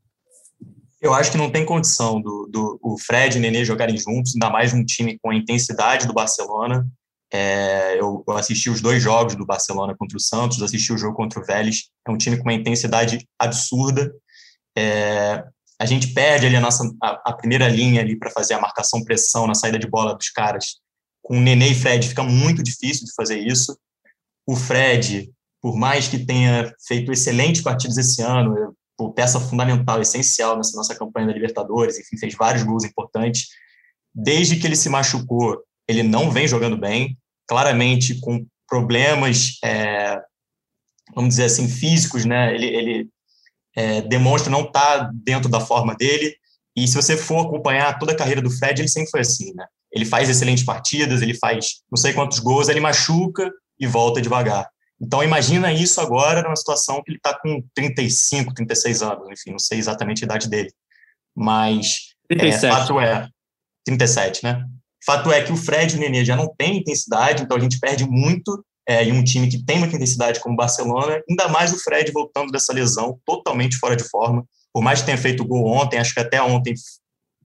[1.01, 4.33] Eu acho que não tem condição do, do o Fred e o Nenê jogarem juntos,
[4.35, 6.87] ainda mais um time com a intensidade do Barcelona.
[7.35, 11.15] É, eu, eu, assisti os dois jogos do Barcelona contra o Santos, assisti o jogo
[11.15, 11.89] contra o Vélez.
[12.07, 14.13] É um time com uma intensidade absurda.
[14.77, 15.43] É,
[15.79, 19.03] a gente perde ali a nossa a, a primeira linha ali para fazer a marcação
[19.03, 20.75] pressão na saída de bola dos caras.
[21.23, 23.75] Com o Nenê e Fred fica muito difícil de fazer isso.
[24.45, 28.75] O Fred, por mais que tenha feito excelentes partidas esse ano,
[29.15, 33.47] peça fundamental, essencial nessa nossa campanha da Libertadores, enfim, fez vários gols importantes.
[34.13, 40.19] Desde que ele se machucou, ele não vem jogando bem, claramente com problemas, é,
[41.13, 42.53] vamos dizer assim, físicos, né?
[42.53, 43.09] Ele, ele
[43.75, 46.35] é, demonstra não estar tá dentro da forma dele.
[46.75, 49.65] E se você for acompanhar toda a carreira do Fred, ele sempre foi assim, né?
[49.91, 54.67] Ele faz excelentes partidas, ele faz não sei quantos gols, ele machuca e volta devagar.
[54.99, 59.59] Então, imagina isso agora numa situação que ele está com 35, 36 anos, enfim, não
[59.59, 60.71] sei exatamente a idade dele.
[61.35, 62.65] Mas 37.
[62.65, 63.27] É, fato é.
[63.85, 64.65] 37, né?
[65.05, 67.79] Fato é que o Fred e o Nenê já não têm intensidade, então a gente
[67.79, 71.73] perde muito é, em um time que tem muita intensidade como o Barcelona, ainda mais
[71.73, 74.45] o Fred voltando dessa lesão, totalmente fora de forma.
[74.73, 76.73] Por mais que tenha feito gol ontem, acho que até ontem,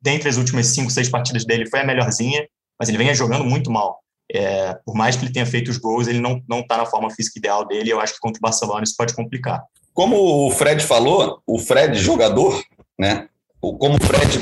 [0.00, 2.46] dentre as últimas cinco, seis partidas dele, foi a melhorzinha,
[2.78, 3.98] mas ele vem jogando muito mal.
[4.32, 7.38] É, por mais que ele tenha feito os gols, ele não está na forma física
[7.38, 7.90] ideal dele.
[7.90, 9.62] Eu acho que contra o Barcelona isso pode complicar.
[9.92, 12.62] Como o Fred falou, o Fred jogador,
[12.98, 13.28] né?
[13.60, 14.38] Como o Fred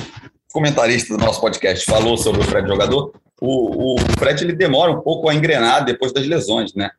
[0.57, 5.03] comentarista do nosso podcast falou sobre o Fred jogador, o, o Fred ele demora um
[5.03, 6.91] pouco a engrenar depois das lesões, né?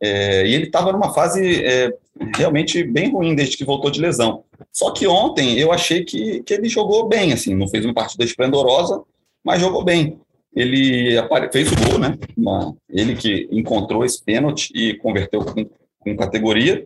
[0.00, 1.92] É, e ele estava numa fase é,
[2.36, 4.42] realmente bem ruim desde que voltou de lesão.
[4.72, 8.24] Só que ontem eu achei que, que ele jogou bem, assim, não fez uma partida
[8.24, 9.00] esplendorosa,
[9.44, 10.18] mas jogou bem
[10.54, 11.16] ele
[11.52, 12.16] fez o gol, né?
[12.36, 15.66] Uma, ele que encontrou esse pênalti e converteu com,
[16.00, 16.84] com categoria.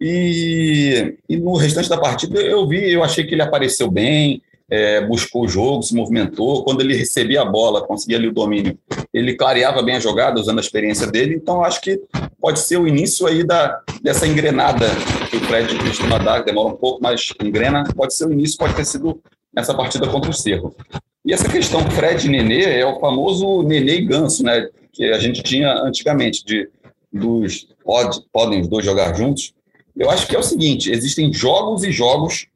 [0.00, 5.02] E, e, no restante da partida eu vi, eu achei que ele apareceu bem, é,
[5.02, 6.64] buscou o jogo, se movimentou.
[6.64, 8.78] Quando ele recebia a bola, conseguia ali o domínio,
[9.12, 11.34] ele clareava bem a jogada usando a experiência dele.
[11.34, 12.00] Então acho que
[12.40, 14.86] pode ser o início aí da, dessa engrenada
[15.30, 17.84] que o Fred costuma dar, demora um pouco, mas engrena.
[17.94, 19.20] Pode ser o início, pode ter sido
[19.54, 20.74] essa partida contra o Cerro.
[21.22, 24.70] E essa questão Fred e Nenê é o famoso Nenê e Ganso, né?
[24.90, 26.66] Que a gente tinha antigamente, de
[27.12, 29.52] dos pode, podem os dois jogar juntos.
[29.94, 32.46] Eu acho que é o seguinte: existem jogos e jogos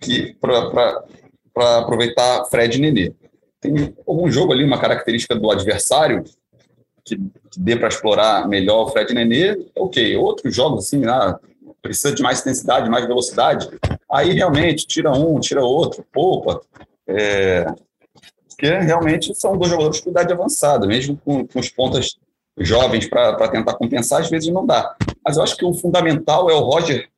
[0.00, 1.04] que para
[1.60, 3.12] aproveitar Fred e Nenê.
[3.60, 6.24] Tem algum jogo ali, uma característica do adversário
[7.04, 10.16] que, que dê para explorar melhor o Fred e Nenê, ok.
[10.16, 11.38] Outros jogos, assim, ah,
[11.82, 13.68] precisa de mais intensidade, mais velocidade,
[14.10, 16.60] aí realmente tira um, tira outro, poupa.
[17.06, 17.66] É,
[18.48, 22.18] porque realmente são dois jogadores com idade avançada, mesmo com, com os pontas
[22.58, 24.96] jovens para tentar compensar, às vezes não dá.
[25.24, 27.08] Mas eu acho que o fundamental é o Roger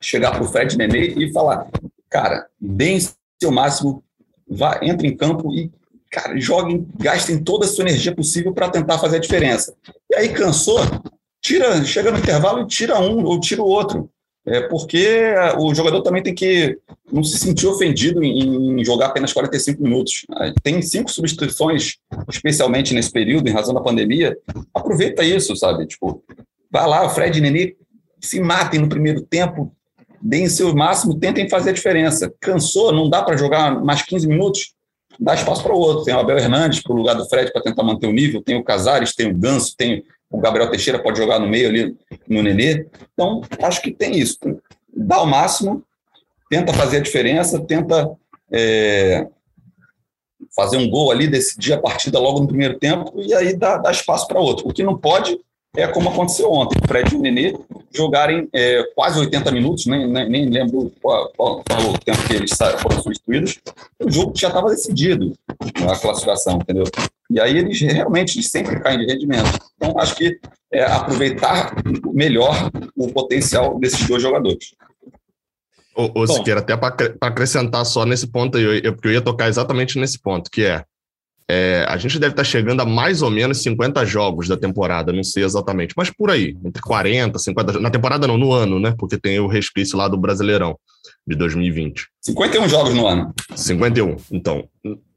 [0.00, 1.68] chegar para o Fred Nenê e falar:
[2.08, 2.98] cara, deem
[3.40, 4.02] seu máximo,
[4.48, 5.70] vá, entre em campo e
[6.10, 9.74] cara, joguem, gastem toda a sua energia possível para tentar fazer a diferença.
[10.10, 10.80] E aí cansou,
[11.40, 14.10] tira, chega no intervalo e tira um ou tira o outro
[14.46, 16.78] é porque o jogador também tem que
[17.12, 20.26] não se sentir ofendido em, jogar apenas 45 minutos.
[20.62, 21.98] Tem cinco substituições,
[22.28, 24.36] especialmente nesse período, em razão da pandemia.
[24.74, 25.86] Aproveita isso, sabe?
[25.86, 26.24] Tipo,
[26.70, 27.76] vai lá, o Fred e Nenê
[28.20, 29.74] se matem no primeiro tempo,
[30.20, 32.32] deem seu máximo, tentem fazer a diferença.
[32.40, 34.74] Cansou, não dá para jogar mais 15 minutos?
[35.18, 36.04] Dá espaço para o outro.
[36.04, 38.56] Tem o Abel Hernandes para o lugar do Fred para tentar manter o nível, tem
[38.56, 41.96] o Casares, tem o Ganso, tem o Gabriel Teixeira pode jogar no meio ali
[42.28, 42.86] no Nenê.
[43.12, 44.38] Então, acho que tem isso.
[44.94, 45.82] Dá o máximo,
[46.48, 48.10] tenta fazer a diferença, tenta
[48.52, 49.26] é,
[50.54, 53.90] fazer um gol ali, decidir a partida logo no primeiro tempo e aí dá, dá
[53.90, 54.68] espaço para outro.
[54.68, 55.38] O que não pode
[55.76, 56.78] é como aconteceu ontem.
[56.82, 57.54] O Fred e o Nenê
[57.94, 62.34] jogarem é, quase 80 minutos, nem, nem, nem lembro qual, qual, qual, o tempo que
[62.34, 62.50] eles
[62.80, 63.58] foram substituídos.
[64.02, 65.32] O jogo já estava decidido,
[65.88, 66.84] a classificação, entendeu?
[67.30, 69.58] E aí eles realmente eles sempre caem de rendimento.
[69.76, 70.38] Então, acho que
[70.72, 71.74] é aproveitar
[72.12, 74.74] melhor o potencial desses dois jogadores.
[75.96, 79.48] Ô, ô Siqueira, até para acrescentar só nesse ponto aí, eu, eu, eu ia tocar
[79.48, 80.84] exatamente nesse ponto, que é
[81.52, 85.24] É, a gente deve estar chegando a mais ou menos 50 jogos da temporada, não
[85.24, 87.80] sei exatamente, mas por aí, entre 40, 50.
[87.80, 88.94] Na temporada não, no ano, né?
[88.96, 90.78] Porque tem o resquício lá do Brasileirão
[91.26, 92.06] de 2020.
[92.22, 93.34] 51 jogos no ano.
[93.56, 94.16] 51.
[94.30, 94.68] Então,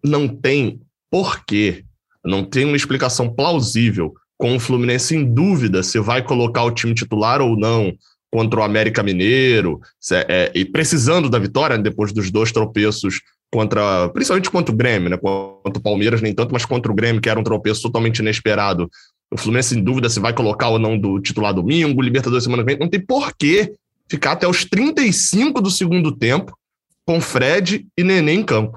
[0.03, 0.81] não tem
[1.11, 1.83] porquê,
[2.25, 6.95] não tem uma explicação plausível com o Fluminense em dúvida se vai colocar o time
[6.95, 7.93] titular ou não
[8.31, 9.79] contra o América Mineiro,
[10.11, 13.21] é, é, e precisando da vitória depois dos dois tropeços
[13.53, 15.17] contra, principalmente contra o Grêmio, né?
[15.17, 18.89] Contra o Palmeiras nem tanto, mas contra o Grêmio, que era um tropeço totalmente inesperado.
[19.31, 22.71] O Fluminense em dúvida se vai colocar ou não do titular domingo, Libertadores semana que
[22.71, 22.79] vem.
[22.79, 23.71] Não tem porquê
[24.09, 26.57] ficar até os 35 do segundo tempo
[27.05, 28.75] com Fred e Nenê em campo.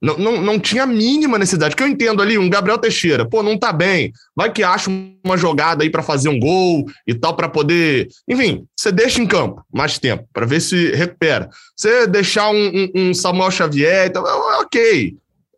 [0.00, 1.74] Não, não, não tinha a mínima necessidade.
[1.74, 4.12] Que eu entendo ali, um Gabriel Teixeira, pô, não tá bem.
[4.34, 8.08] Vai que acha uma jogada aí para fazer um gol e tal, para poder.
[8.28, 11.50] Enfim, você deixa em campo mais tempo, para ver se recupera.
[11.76, 14.24] Você deixar um, um, um Samuel Xavier e tal,
[14.60, 15.16] ok.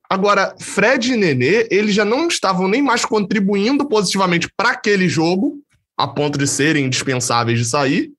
[0.09, 5.59] Agora, Fred e Nenê, eles já não estavam nem mais contribuindo positivamente para aquele jogo,
[5.97, 8.11] a ponto de serem indispensáveis de sair,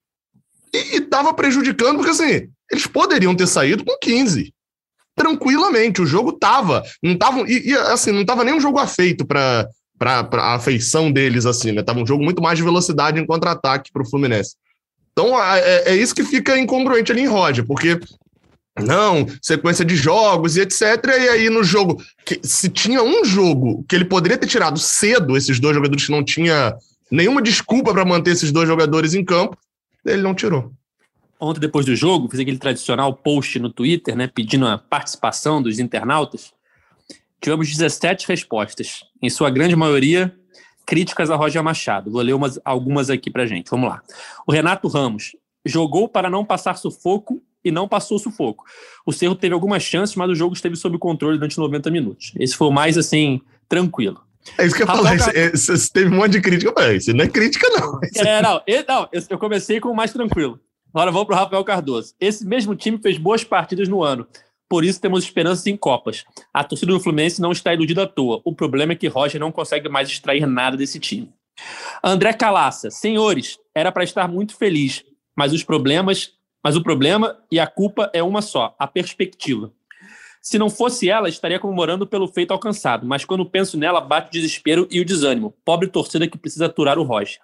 [0.74, 4.54] e estava prejudicando, porque assim, eles poderiam ter saído com 15
[5.22, 6.02] tranquilamente.
[6.02, 9.68] O jogo tava, não tava, e, e assim, não tava nem um jogo afeito para
[9.98, 11.84] para a afeição deles, assim, né?
[11.84, 14.56] Tava um jogo muito mais de velocidade em contra-ataque para o Fluminense.
[15.12, 18.00] Então é, é, isso que fica incongruente ali em Roger, porque
[18.80, 20.82] não, sequência de jogos e etc.
[21.06, 25.38] E aí no jogo, que, se tinha um jogo que ele poderia ter tirado cedo
[25.38, 26.74] esses dois jogadores que não tinha
[27.12, 29.56] nenhuma desculpa para manter esses dois jogadores em campo,
[30.04, 30.72] ele não tirou
[31.42, 35.80] ontem, depois do jogo, fiz aquele tradicional post no Twitter, né, pedindo a participação dos
[35.80, 36.54] internautas.
[37.42, 40.34] Tivemos 17 respostas, em sua grande maioria
[40.86, 42.12] críticas a Roger Machado.
[42.12, 43.70] Vou ler umas, algumas aqui para gente.
[43.70, 44.02] Vamos lá.
[44.46, 45.36] O Renato Ramos
[45.66, 48.66] jogou para não passar sufoco e não passou sufoco.
[49.06, 52.34] O Cerro teve algumas chances, mas o jogo esteve sob controle durante 90 minutos.
[52.40, 53.40] Esse foi o mais, assim,
[53.70, 54.22] tranquilo.
[54.58, 55.16] É isso que eu ia falar.
[55.16, 56.94] Você teve um monte de crítica.
[56.94, 58.00] Isso não é crítica, não.
[58.16, 60.60] É, não, eu, não, eu comecei com o mais tranquilo.
[60.94, 62.14] Agora vamos para o Rafael Cardoso.
[62.20, 64.28] Esse mesmo time fez boas partidas no ano.
[64.68, 66.26] Por isso temos esperanças em Copas.
[66.54, 68.42] A torcida do Fluminense não está iludida à toa.
[68.44, 71.32] O problema é que Roger não consegue mais extrair nada desse time.
[72.04, 76.34] André Calaça, senhores, era para estar muito feliz, mas os problemas,
[76.64, 79.72] mas o problema e a culpa é uma só, a perspectiva.
[80.42, 84.32] Se não fosse ela, estaria comemorando pelo feito alcançado, mas quando penso nela, bate o
[84.32, 85.54] desespero e o desânimo.
[85.64, 87.40] Pobre torcida que precisa aturar o Roger.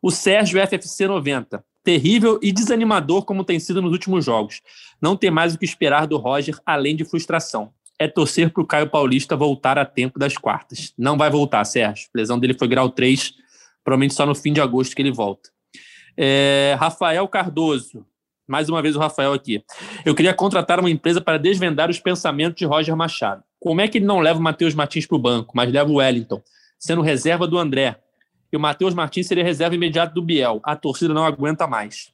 [0.00, 4.60] O Sérgio FFC 90 terrível e desanimador como tem sido nos últimos jogos.
[5.00, 7.72] Não tem mais o que esperar do Roger, além de frustração.
[7.98, 10.92] É torcer para o Caio Paulista voltar a tempo das quartas.
[10.96, 12.08] Não vai voltar, Sérgio.
[12.14, 13.32] A lesão dele foi grau 3,
[13.84, 15.50] provavelmente só no fim de agosto que ele volta.
[16.16, 18.04] É, Rafael Cardoso.
[18.46, 19.64] Mais uma vez o Rafael aqui.
[20.04, 23.42] Eu queria contratar uma empresa para desvendar os pensamentos de Roger Machado.
[23.58, 25.94] Como é que ele não leva o Matheus Martins para o banco, mas leva o
[25.94, 26.42] Wellington,
[26.78, 27.96] sendo reserva do André?
[28.52, 30.60] E o Matheus Martins seria reserva imediata do Biel.
[30.62, 32.12] A torcida não aguenta mais.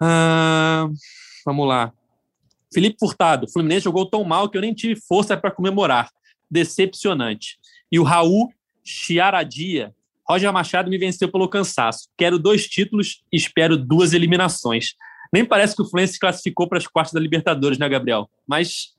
[0.00, 0.88] Ah,
[1.44, 1.92] vamos lá.
[2.72, 3.46] Felipe Furtado.
[3.46, 6.10] O Fluminense jogou tão mal que eu nem tive força para comemorar.
[6.50, 7.58] Decepcionante.
[7.90, 8.52] E o Raul
[8.84, 9.94] Chiaradia.
[10.28, 12.08] Roger Machado me venceu pelo cansaço.
[12.16, 14.94] Quero dois títulos e espero duas eliminações.
[15.32, 18.28] Nem parece que o Fluminense se classificou para as quartas da Libertadores, né, Gabriel?
[18.46, 18.94] Mas,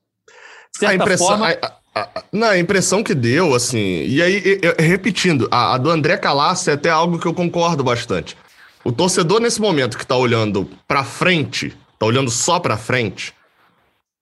[0.75, 1.57] certa a impressão, forma...
[1.93, 6.73] A, na impressão que deu, assim, e aí, repetindo, a, a, do André Calassi é
[6.73, 8.37] até algo que eu concordo bastante.
[8.83, 13.33] O torcedor, nesse momento que tá olhando para frente, tá olhando só para frente,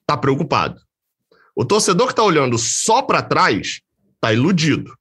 [0.05, 0.81] tá preocupado.
[1.55, 3.81] O torcedor que tá olhando só para trás,
[4.19, 4.93] tá iludido.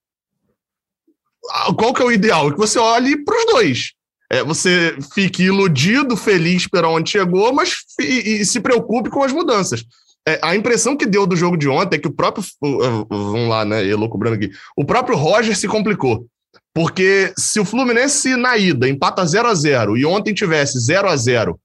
[1.76, 2.53] Qual que é o ideal?
[2.53, 3.92] Que você olhe para os dois.
[4.30, 9.32] É, você fique iludido, feliz pela onde chegou, mas e, e se preocupe com as
[9.32, 9.82] mudanças.
[10.28, 12.44] É, a impressão que deu do jogo de ontem é que o próprio.
[12.60, 13.82] Vamos lá, né?
[13.82, 14.50] Eu cobrando aqui.
[14.76, 16.26] O próprio Roger se complicou.
[16.74, 21.16] Porque se o Fluminense na ida empata 0 a 0 e ontem tivesse 0 a
[21.16, 21.58] 0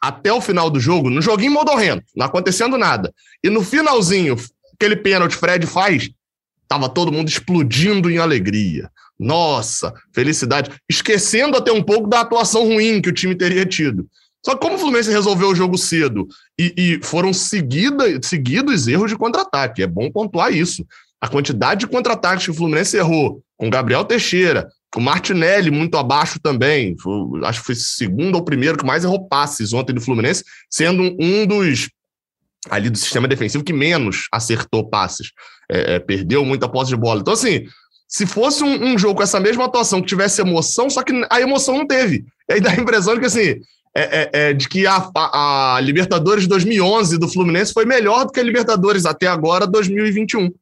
[0.00, 3.12] até o final do jogo, no joguinho modorrento, não acontecendo nada.
[3.42, 4.36] E no finalzinho,
[4.74, 6.08] aquele pênalti Fred faz,
[6.68, 8.88] tava todo mundo explodindo em alegria.
[9.18, 10.70] Nossa, felicidade.
[10.88, 14.06] Esquecendo até um pouco da atuação ruim que o time teria tido.
[14.46, 16.28] Só que como o Fluminense resolveu o jogo cedo
[16.58, 20.86] e, e foram seguida, seguidos erros de contra-ataque, é bom pontuar isso.
[21.20, 26.38] A quantidade de contra-ataques que o Fluminense errou, com Gabriel Teixeira, com Martinelli muito abaixo
[26.40, 27.12] também, foi,
[27.44, 31.46] acho que foi segundo ou primeiro que mais errou passes ontem do Fluminense, sendo um
[31.46, 31.90] dos
[32.70, 35.30] ali do sistema defensivo que menos acertou passes,
[35.70, 37.20] é, é, perdeu muita posse de bola.
[37.20, 37.64] Então, assim,
[38.08, 41.40] se fosse um, um, jogo com essa mesma atuação que tivesse emoção, só que a
[41.40, 42.24] emoção não teve.
[42.48, 43.60] E aí dá a impressão de que, assim,
[43.96, 48.32] é, é, é, de que a, a, a Libertadores 2011 do Fluminense foi melhor do
[48.32, 50.52] que a Libertadores até agora 2021.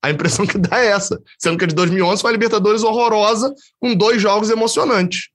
[0.00, 1.20] A impressão que dá é essa.
[1.36, 5.28] Sendo que a de 2011 foi a Libertadores horrorosa, com dois jogos emocionantes.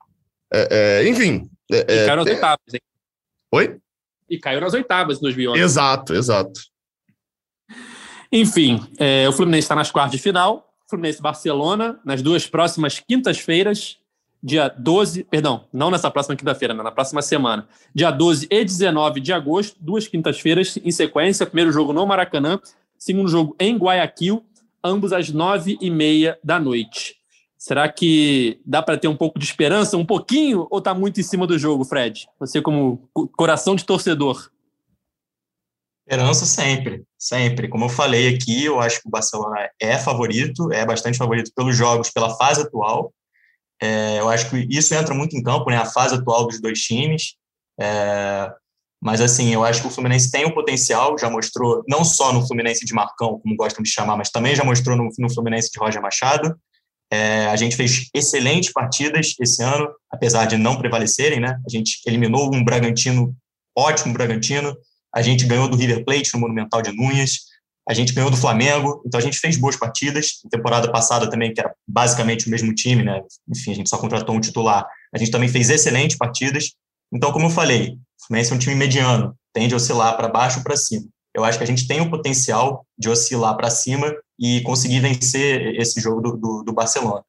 [0.54, 1.50] É, é, enfim.
[1.70, 2.82] É, e caiu nas oitavas, hein?
[3.52, 3.78] Oi?
[4.30, 5.62] E caiu nas oitavas em 2011.
[5.62, 6.62] Exato, exato.
[8.32, 8.80] Enfim,
[9.28, 10.72] o Fluminense está nas quartas de final.
[10.90, 13.99] Fluminense Barcelona, nas duas próximas quintas-feiras,
[14.42, 19.34] dia 12, perdão, não nessa próxima quinta-feira, na próxima semana, dia 12 e 19 de
[19.34, 21.46] agosto, duas quintas-feiras em sequência.
[21.46, 22.60] Primeiro jogo no Maracanã,
[22.98, 24.44] segundo jogo em Guayaquil,
[24.84, 27.20] ambos às nove e meia da noite.
[27.58, 31.24] Será que dá para ter um pouco de esperança, um pouquinho, ou está muito em
[31.24, 32.26] cima do jogo, Fred?
[32.40, 34.50] Você como coração de torcedor.
[36.08, 37.68] Esperança sempre, sempre.
[37.68, 41.76] Como eu falei aqui, eu acho que o Barcelona é favorito, é bastante favorito pelos
[41.76, 43.14] jogos, pela fase atual.
[43.82, 45.78] É, eu acho que isso entra muito em campo, né?
[45.78, 47.36] A fase atual dos dois times.
[47.80, 48.52] É,
[49.02, 52.46] mas, assim, eu acho que o Fluminense tem o potencial, já mostrou, não só no
[52.46, 55.80] Fluminense de Marcão, como gostam de chamar, mas também já mostrou no, no Fluminense de
[55.80, 56.54] Roger Machado.
[57.12, 61.58] É, a gente fez excelentes partidas esse ano, apesar de não prevalecerem, né?
[61.66, 63.34] A gente eliminou um Bragantino,
[63.76, 64.76] ótimo Bragantino.
[65.16, 67.49] A gente ganhou do River Plate no Monumental de Núñez.
[67.90, 70.34] A gente ganhou do Flamengo, então a gente fez boas partidas.
[70.52, 73.24] temporada passada também, que era basicamente o mesmo time, né?
[73.50, 74.86] Enfim, a gente só contratou um titular.
[75.12, 76.76] A gente também fez excelentes partidas.
[77.12, 80.60] Então, como eu falei, o Fluminense é um time mediano, tende a oscilar para baixo
[80.60, 81.08] ou para cima.
[81.34, 85.76] Eu acho que a gente tem o potencial de oscilar para cima e conseguir vencer
[85.76, 87.24] esse jogo do, do, do, Barcelona.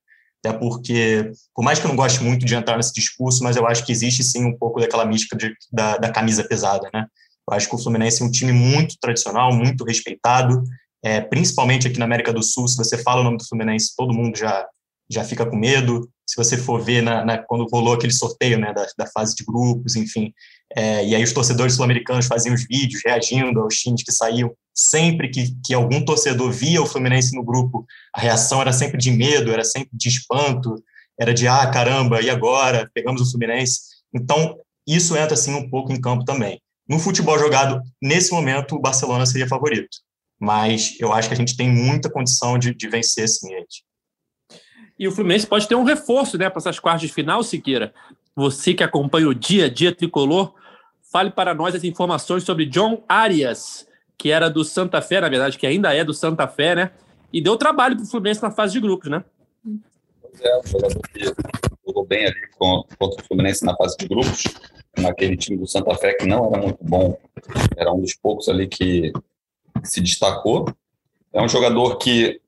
[0.44, 3.66] Até porque, por mais que eu não goste muito de entrar nesse discurso, mas eu
[3.66, 7.06] acho que existe sim um pouco daquela mística de, da, da camisa pesada, né?
[7.50, 10.62] Acho que o Fluminense é um time muito tradicional, muito respeitado,
[11.02, 12.68] é, principalmente aqui na América do Sul.
[12.68, 14.66] Se você fala o nome do Fluminense, todo mundo já,
[15.10, 16.08] já fica com medo.
[16.26, 19.44] Se você for ver na, na quando rolou aquele sorteio né, da, da fase de
[19.44, 20.32] grupos, enfim,
[20.76, 24.52] é, e aí os torcedores sul-americanos faziam os vídeos reagindo aos times que saíam.
[24.72, 27.84] Sempre que, que algum torcedor via o Fluminense no grupo,
[28.14, 30.76] a reação era sempre de medo, era sempre de espanto,
[31.18, 32.88] era de ah, caramba, e agora?
[32.94, 33.80] Pegamos o Fluminense.
[34.14, 36.60] Então, isso entra assim um pouco em campo também.
[36.90, 39.98] No futebol jogado, nesse momento, o Barcelona seria favorito.
[40.40, 43.84] Mas eu acho que a gente tem muita condição de, de vencer, sim, gente.
[44.98, 47.94] E o Fluminense pode ter um reforço né, para essas quartas de final, Siqueira.
[48.34, 50.52] Você que acompanha o dia a dia tricolor,
[51.12, 53.86] fale para nós as informações sobre John Arias,
[54.18, 56.90] que era do Santa Fé, na verdade, que ainda é do Santa Fé, né?
[57.32, 59.24] E deu trabalho para o Fluminense na fase de grupos, né?
[59.62, 61.24] Pois é, um jogador que
[61.86, 64.42] jogou bem ali contra o Fluminense na fase de grupos
[64.96, 67.16] naquele time do Santa Fé que não era muito bom,
[67.76, 69.12] era um dos poucos ali que
[69.84, 70.66] se destacou.
[71.32, 72.40] É um jogador que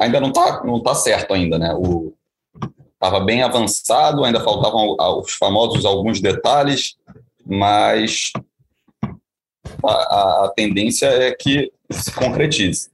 [0.00, 1.74] ainda não está não tá certo ainda, né?
[1.74, 2.12] O
[2.94, 6.96] estava bem avançado, ainda faltavam os famosos alguns detalhes,
[7.44, 8.32] mas
[9.84, 12.88] a, a tendência é que se concretize.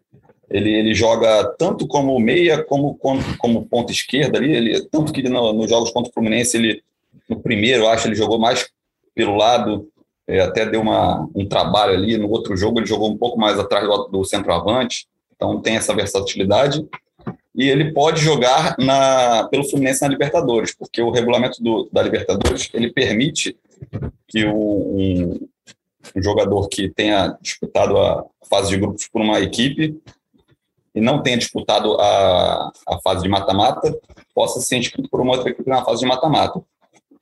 [0.51, 5.23] Ele, ele joga tanto como meia como como, como ponta esquerda ali, ele tanto que
[5.29, 6.83] no, nos jogos contra o Fluminense ele
[7.31, 8.69] no primeiro, acho, ele jogou mais
[9.15, 9.89] pelo lado,
[10.27, 12.19] é, até deu uma, um trabalho ali.
[12.19, 15.95] No outro jogo, ele jogou um pouco mais atrás do, do centroavante, então tem essa
[15.95, 16.85] versatilidade.
[17.55, 22.69] E ele pode jogar na, pelo Fluminense na Libertadores, porque o regulamento do, da Libertadores
[22.75, 23.57] ele permite
[24.27, 25.49] que o, um,
[26.17, 30.01] um jogador que tenha disputado a fase de grupos por uma equipe
[30.95, 33.97] e não tenha disputado a, a fase de mata-mata
[34.35, 36.61] possa ser inscrito por uma outra equipe na fase de mata-mata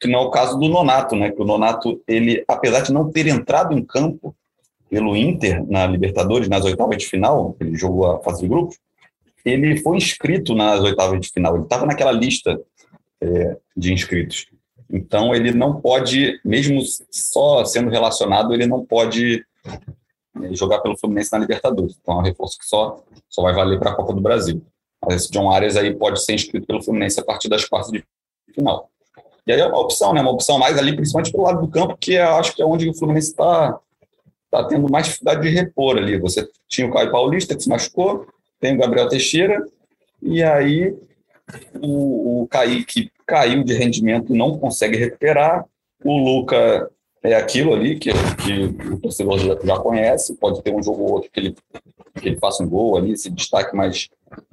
[0.01, 1.30] que não é o caso do Nonato, né?
[1.30, 4.34] Que o Nonato, ele, apesar de não ter entrado em campo
[4.88, 8.78] pelo Inter na Libertadores, nas oitavas de final, ele jogou a fase de grupos,
[9.44, 12.61] ele foi inscrito nas oitavas de final, ele estava naquela lista
[13.20, 14.46] é, de inscritos.
[14.90, 16.80] Então, ele não pode, mesmo
[17.11, 19.44] só sendo relacionado, ele não pode
[20.42, 21.99] é, jogar pelo Fluminense na Libertadores.
[22.01, 24.62] Então, é um reforço que só, só vai valer para a Copa do Brasil.
[25.05, 28.03] Mas esse John Arias aí pode ser inscrito pelo Fluminense a partir das quartas de
[28.55, 28.90] final.
[29.49, 30.20] E aí é uma opção, né?
[30.20, 32.86] Uma opção mais ali, principalmente pelo lado do campo, que eu acho que é onde
[32.86, 33.80] o Fluminense está
[34.51, 36.18] tá tendo mais dificuldade de repor ali.
[36.18, 38.26] Você tinha o Caio Paulista, que se machucou,
[38.61, 39.64] tem o Gabriel Teixeira,
[40.20, 40.94] e aí
[41.80, 45.64] o, o Kaique caiu de rendimento, não consegue recuperar.
[46.05, 46.90] O Luca
[47.23, 51.12] é aquilo ali que, que o torcedor já, já, conhece, pode ter um jogo ou
[51.12, 51.57] outro que ele,
[52.14, 54.09] que ele faça um gol ali, se destaque, mas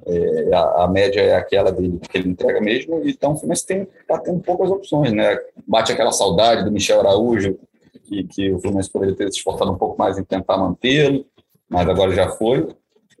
[0.06, 4.18] é, a, a, média é aquela dele que ele entrega mesmo, então o Fluminense está
[4.18, 5.38] tendo poucas opções, né?
[5.66, 7.58] Bate aquela saudade do Michel Araújo,
[8.04, 11.24] que, que o Fluminense poderia ter se esforçado um pouco mais em tentar mantê-lo,
[11.68, 12.68] mas agora já foi.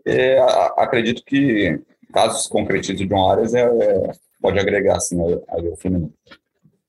[0.04, 0.38] É,
[0.76, 1.80] acredito que,
[2.12, 6.12] caso se concretize o John Arias, é, é, pode agregar assim, ao Fluminense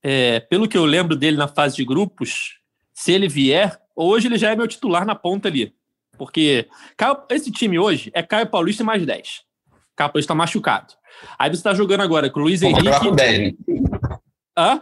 [0.09, 2.59] é, pelo que eu lembro dele na fase de grupos,
[2.93, 5.75] se ele vier, hoje ele já é meu titular na ponta ali.
[6.17, 6.65] Porque
[7.29, 9.41] esse time hoje é Caio Paulista mais 10.
[9.97, 10.93] Caio Paulista está machucado.
[11.37, 12.83] Aí você está jogando agora com o Luiz Henrique.
[12.83, 13.53] Vai jogar com 10, né?
[14.57, 14.81] Hã?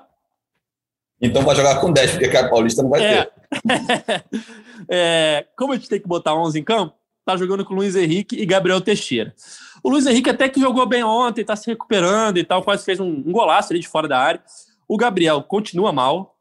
[1.20, 3.24] Então vai jogar com 10, porque Caio Paulista não vai é.
[3.24, 3.34] ter.
[4.88, 6.94] é, como a gente tem que botar 11 em campo,
[7.26, 9.34] tá jogando com o Luiz Henrique e Gabriel Teixeira.
[9.82, 13.00] O Luiz Henrique até que jogou bem ontem, tá se recuperando e tal, quase fez
[13.00, 14.44] um, um golaço ali de fora da área.
[14.88, 16.36] O Gabriel continua mal,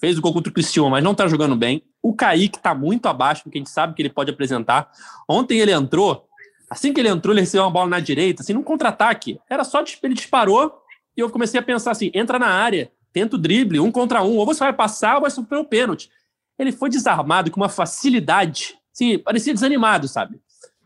[0.00, 1.82] fez o gol contra o Cristiano, mas não tá jogando bem.
[2.02, 4.90] O Kaique tá muito abaixo do que a gente sabe que ele pode apresentar.
[5.28, 6.26] Ontem ele entrou,
[6.70, 9.40] assim que ele entrou, ele recebeu uma bola na direita, assim, num contra-ataque.
[9.48, 10.72] Era só, ele disparou
[11.16, 14.36] e eu comecei a pensar assim, entra na área, tenta o drible, um contra um,
[14.36, 16.10] ou você vai passar ou vai sofrer o pênalti.
[16.58, 20.38] Ele foi desarmado com uma facilidade, assim, parecia desanimado, sabe?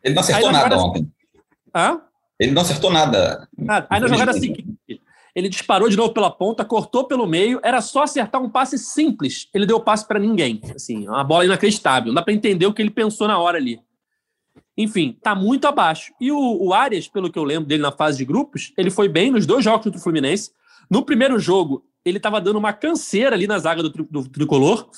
[0.03, 0.83] Ele não acertou nada jogada...
[0.83, 1.13] ontem.
[1.75, 2.01] Hã?
[2.39, 3.49] Ele não acertou nada.
[3.57, 3.87] nada.
[3.91, 4.70] Aí na jogada seguinte,
[5.41, 9.49] ele disparou de novo pela ponta, cortou pelo meio, era só acertar um passe simples.
[9.55, 10.61] Ele deu passe para ninguém.
[10.75, 12.09] Assim, uma bola inacreditável.
[12.09, 13.81] Não dá para entender o que ele pensou na hora ali.
[14.77, 16.13] Enfim, tá muito abaixo.
[16.21, 19.09] E o, o Arias, pelo que eu lembro dele na fase de grupos, ele foi
[19.09, 20.51] bem nos dois jogos contra o Fluminense.
[20.91, 24.89] No primeiro jogo, ele estava dando uma canseira ali na zaga do, do, tricolor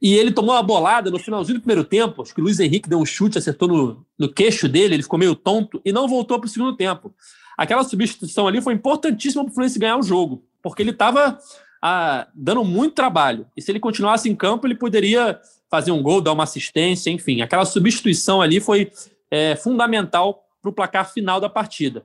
[0.00, 2.22] e ele tomou uma bolada no finalzinho do primeiro tempo.
[2.22, 5.18] Acho que o Luiz Henrique deu um chute, acertou no, no queixo dele, ele ficou
[5.18, 7.14] meio tonto e não voltou para o segundo tempo.
[7.56, 11.38] Aquela substituição ali foi importantíssima para o Fluminense ganhar o jogo, porque ele estava
[11.82, 13.46] ah, dando muito trabalho.
[13.56, 15.40] E se ele continuasse em campo, ele poderia
[15.70, 17.40] fazer um gol, dar uma assistência, enfim.
[17.42, 18.90] Aquela substituição ali foi
[19.30, 22.04] é, fundamental para o placar final da partida.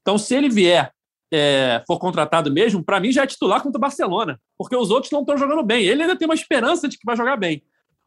[0.00, 0.92] Então, se ele vier
[1.32, 5.10] é, for contratado mesmo, para mim já é titular contra o Barcelona, porque os outros
[5.10, 5.84] não estão jogando bem.
[5.84, 7.62] Ele ainda tem uma esperança de que vai jogar bem.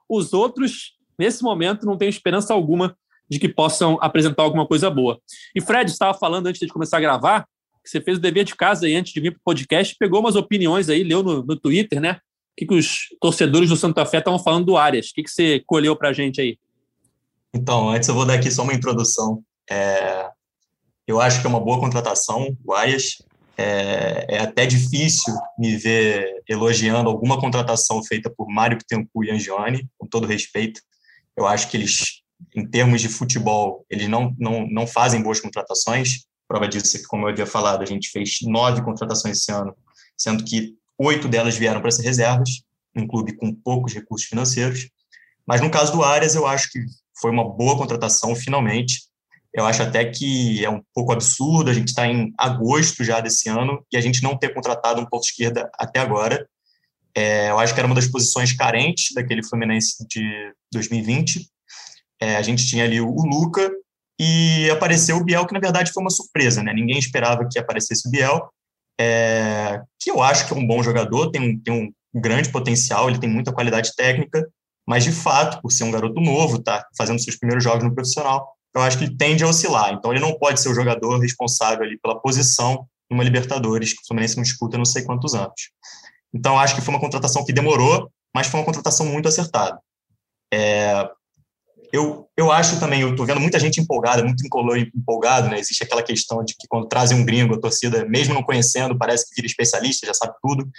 [0.07, 2.95] Os outros, nesse momento, não têm esperança alguma
[3.29, 5.19] de que possam apresentar alguma coisa boa.
[5.55, 7.45] E Fred estava falando antes de começar a gravar
[7.83, 10.19] que você fez o dever de casa aí antes de vir para o podcast, pegou
[10.19, 12.13] umas opiniões aí, leu no, no Twitter, né?
[12.13, 15.09] O que, que os torcedores do Santa Fé estavam falando do Arias?
[15.09, 16.57] O que, que você colheu para gente aí?
[17.53, 19.41] Então, antes eu vou dar aqui só uma introdução.
[19.69, 20.29] É,
[21.09, 23.17] eu acho que é uma boa contratação, o Arias.
[23.57, 29.89] É, é, até difícil me ver elogiando alguma contratação feita por Mário Pittencourt e Angione,
[29.97, 30.79] com todo respeito.
[31.35, 32.21] Eu acho que eles,
[32.55, 36.25] em termos de futebol, eles não, não, não fazem boas contratações.
[36.47, 39.75] Prova disso é que, como eu havia falado, a gente fez nove contratações esse ano,
[40.15, 42.61] sendo que oito delas vieram para ser reservas,
[42.95, 44.87] um clube com poucos recursos financeiros.
[45.45, 46.79] Mas no caso do Arias, eu acho que
[47.19, 49.08] foi uma boa contratação, finalmente.
[49.53, 53.19] Eu acho até que é um pouco absurdo a gente estar tá em agosto já
[53.19, 56.47] desse ano e a gente não ter contratado um ponto esquerda até agora.
[57.15, 61.47] É, eu acho que era uma das posições carentes daquele Fluminense de 2020.
[62.21, 63.71] É, a gente tinha ali o, Luca
[64.19, 66.73] e apareceu o Biel, que na verdade foi uma surpresa, né?
[66.73, 68.49] Ninguém esperava que aparecesse o Biel,
[68.99, 73.09] é, que eu acho que é um bom jogador, tem um, tem um grande potencial,
[73.09, 74.45] ele tem muita qualidade técnica,
[74.85, 78.58] mas de fato, por ser um garoto novo, tá fazendo seus primeiros jogos no profissional,
[78.75, 79.93] eu acho que ele tende a oscilar.
[79.93, 84.07] Então, ele não pode ser o jogador responsável ali pela posição numa Libertadores, que o
[84.07, 85.71] Fluminense não disputa não sei quantos anos.
[86.33, 89.79] Então, acho que foi uma contratação que demorou, mas foi uma contratação muito acertada.
[90.53, 91.09] É,
[91.91, 94.43] eu, eu acho também, eu estou vendo muita gente empolgada, muito
[94.95, 95.59] empolgado, né?
[95.59, 99.27] Existe aquela questão de que quando trazem um gringo, a torcida, mesmo não conhecendo, parece
[99.27, 100.69] que vira especialista, já sabe tudo.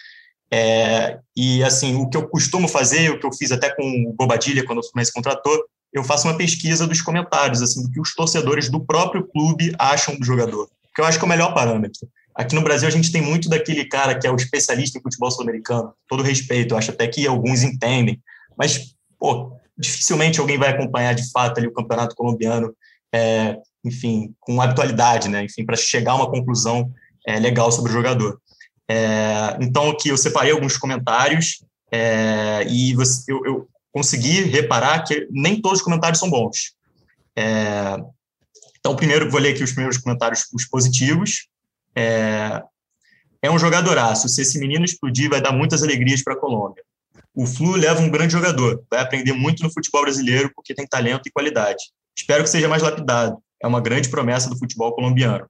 [0.53, 4.13] É, e, assim, o que eu costumo fazer, o que eu fiz até com o
[4.13, 8.15] Bobadilha, quando o Fluminense contratou, eu faço uma pesquisa dos comentários, assim, do que os
[8.15, 12.09] torcedores do próprio clube acham do jogador, que eu acho que é o melhor parâmetro.
[12.35, 15.31] Aqui no Brasil a gente tem muito daquele cara que é o especialista em futebol
[15.31, 18.21] sul-americano, todo respeito, eu acho até que alguns entendem,
[18.57, 22.75] mas, pô, dificilmente alguém vai acompanhar de fato ali o campeonato colombiano,
[23.13, 26.93] é, enfim, com habitualidade, né, enfim, para chegar a uma conclusão
[27.27, 28.41] é, legal sobre o jogador.
[28.89, 35.27] É, então, aqui eu separei alguns comentários é, e você, eu, eu consegui reparar que
[35.31, 36.75] nem todos os comentários são bons.
[37.37, 37.97] É,
[38.79, 41.49] então, primeiro, vou ler aqui os primeiros comentários, os positivos.
[41.95, 42.63] É,
[43.43, 44.29] é um jogadoraço.
[44.29, 46.83] Se esse menino explodir, vai dar muitas alegrias para a Colômbia.
[47.35, 48.83] O Flu leva um grande jogador.
[48.91, 51.83] Vai aprender muito no futebol brasileiro porque tem talento e qualidade.
[52.17, 53.39] Espero que seja mais lapidado.
[53.63, 55.47] É uma grande promessa do futebol colombiano.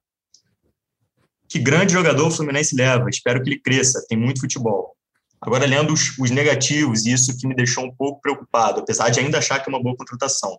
[1.49, 3.09] Que grande jogador o Fluminense leva.
[3.09, 4.05] Espero que ele cresça.
[4.09, 4.95] Tem muito futebol.
[5.41, 9.39] Agora, lendo os, os negativos, isso que me deixou um pouco preocupado, apesar de ainda
[9.39, 10.59] achar que é uma boa contratação.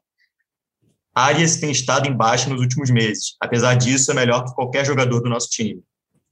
[1.13, 3.35] Arias tem estado em baixa nos últimos meses.
[3.39, 5.83] Apesar disso, é melhor que qualquer jogador do nosso time.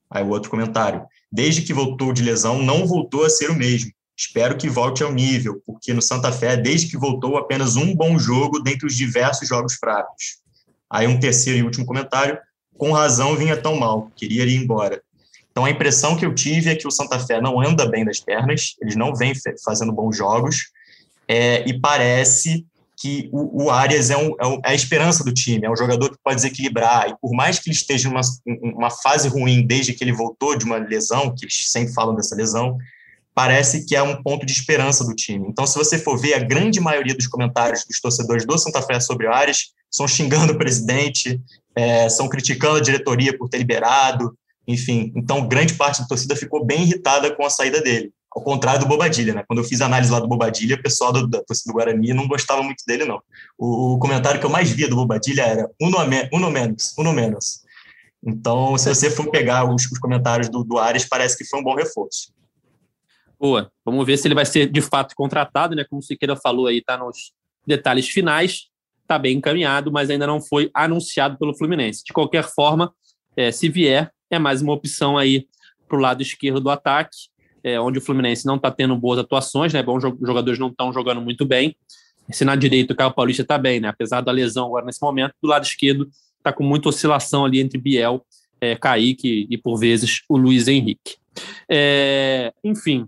[0.09, 1.05] Aí o outro comentário.
[1.31, 3.91] Desde que voltou de lesão, não voltou a ser o mesmo.
[4.17, 8.17] Espero que volte ao nível, porque no Santa Fé, desde que voltou, apenas um bom
[8.17, 10.39] jogo dentre os diversos jogos fracos.
[10.89, 12.37] Aí um terceiro e último comentário.
[12.77, 15.01] Com razão vinha tão mal, queria ir embora.
[15.59, 18.21] Então, a impressão que eu tive é que o Santa Fé não anda bem das
[18.21, 20.69] pernas, eles não vêm fazendo bons jogos,
[21.27, 25.65] é, e parece que o, o Arias é, um, é, é, a esperança do time,
[25.65, 28.21] é um jogador que pode desequilibrar, e por mais que ele esteja em uma,
[28.73, 32.37] uma fase ruim desde que ele voltou de uma lesão, que eles sempre falam dessa
[32.37, 32.77] lesão,
[33.35, 35.45] parece que é um ponto de esperança do time.
[35.49, 38.97] Então, se você for ver, a grande maioria dos comentários dos torcedores do Santa Fé
[39.01, 41.37] sobre o Arias são xingando o presidente,
[41.75, 44.33] é, são criticando a diretoria por ter liberado,
[44.69, 45.11] enfim.
[45.15, 48.13] Então, grande parte da torcida ficou bem irritada com a saída dele.
[48.31, 49.43] Ao contrário do Bobadilha, né?
[49.47, 52.13] Quando eu fiz a análise lá do Bobadilha, o pessoal do, da torcida do Guarani
[52.13, 53.19] não gostava muito dele, não.
[53.57, 55.97] O, o comentário que eu mais via do Bobadilha era uno,
[56.31, 57.63] uno menos, uno menos.
[58.23, 61.63] Então, se você for pegar os, os comentários do, do Ares, parece que foi um
[61.63, 62.31] bom reforço.
[63.39, 63.71] Boa.
[63.83, 65.83] Vamos ver se ele vai ser de fato contratado, né?
[65.89, 67.33] Como o Siqueira falou aí, tá nos
[67.65, 68.67] detalhes finais,
[69.07, 72.03] tá bem encaminhado, mas ainda não foi anunciado pelo Fluminense.
[72.03, 72.93] De qualquer forma,
[73.35, 75.47] é, se vier, é mais uma opção aí
[75.87, 77.29] para o lado esquerdo do ataque
[77.63, 79.83] é, onde o Fluminense não está tendo boas atuações, né?
[79.83, 81.75] Bons jogadores não estão jogando muito bem.
[82.31, 83.89] Se na direita o Caio Paulista está bem, né?
[83.89, 87.77] Apesar da lesão agora nesse momento, do lado esquerdo está com muita oscilação ali entre
[87.77, 88.25] Biel,
[88.61, 91.17] é, Kaique e, por vezes, o Luiz Henrique.
[91.67, 93.07] É, enfim,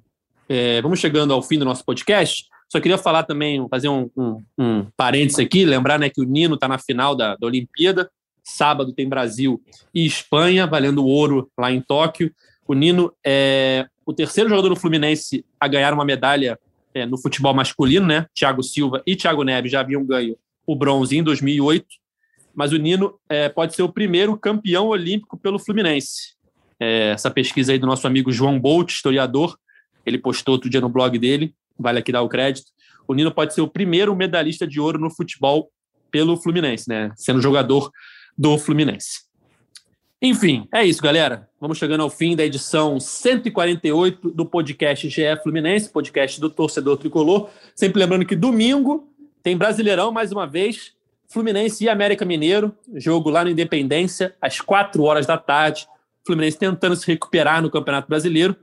[0.49, 2.45] é, vamos chegando ao fim do nosso podcast.
[2.69, 6.55] Só queria falar também, fazer um, um, um parênteses aqui, lembrar né, que o Nino
[6.55, 8.09] está na final da, da Olimpíada.
[8.43, 9.61] Sábado tem Brasil
[9.93, 12.33] e Espanha, valendo ouro lá em Tóquio.
[12.67, 16.59] O Nino é o terceiro jogador do Fluminense a ganhar uma medalha
[16.93, 18.25] é, no futebol masculino, né?
[18.33, 21.85] Thiago Silva e Thiago Neves já haviam ganho o bronze em 2008,
[22.53, 26.35] mas o Nino é, pode ser o primeiro campeão olímpico pelo Fluminense.
[26.79, 29.57] É, essa pesquisa aí do nosso amigo João Bolt, historiador,
[30.05, 32.71] ele postou outro dia no blog dele, vale aqui dar o crédito.
[33.07, 35.69] O Nino pode ser o primeiro medalhista de ouro no futebol
[36.09, 37.11] pelo Fluminense, né?
[37.15, 37.91] Sendo jogador
[38.41, 39.21] do Fluminense.
[40.19, 41.47] Enfim, é isso, galera.
[41.59, 47.51] Vamos chegando ao fim da edição 148 do podcast GE Fluminense, podcast do torcedor tricolor.
[47.75, 49.07] Sempre lembrando que domingo
[49.43, 50.91] tem Brasileirão mais uma vez,
[51.27, 55.87] Fluminense e América Mineiro, jogo lá no Independência, às 4 horas da tarde.
[56.25, 58.55] Fluminense tentando se recuperar no Campeonato Brasileiro,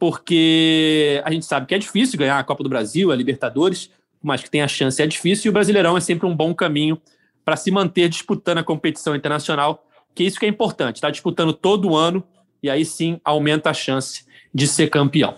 [0.00, 3.88] porque a gente sabe que é difícil ganhar a Copa do Brasil, a Libertadores,
[4.20, 7.00] mas que tem a chance é difícil e o Brasileirão é sempre um bom caminho
[7.44, 11.96] para se manter disputando a competição internacional que isso que é importante, está disputando todo
[11.96, 12.22] ano
[12.62, 14.24] e aí sim aumenta a chance
[14.54, 15.36] de ser campeão.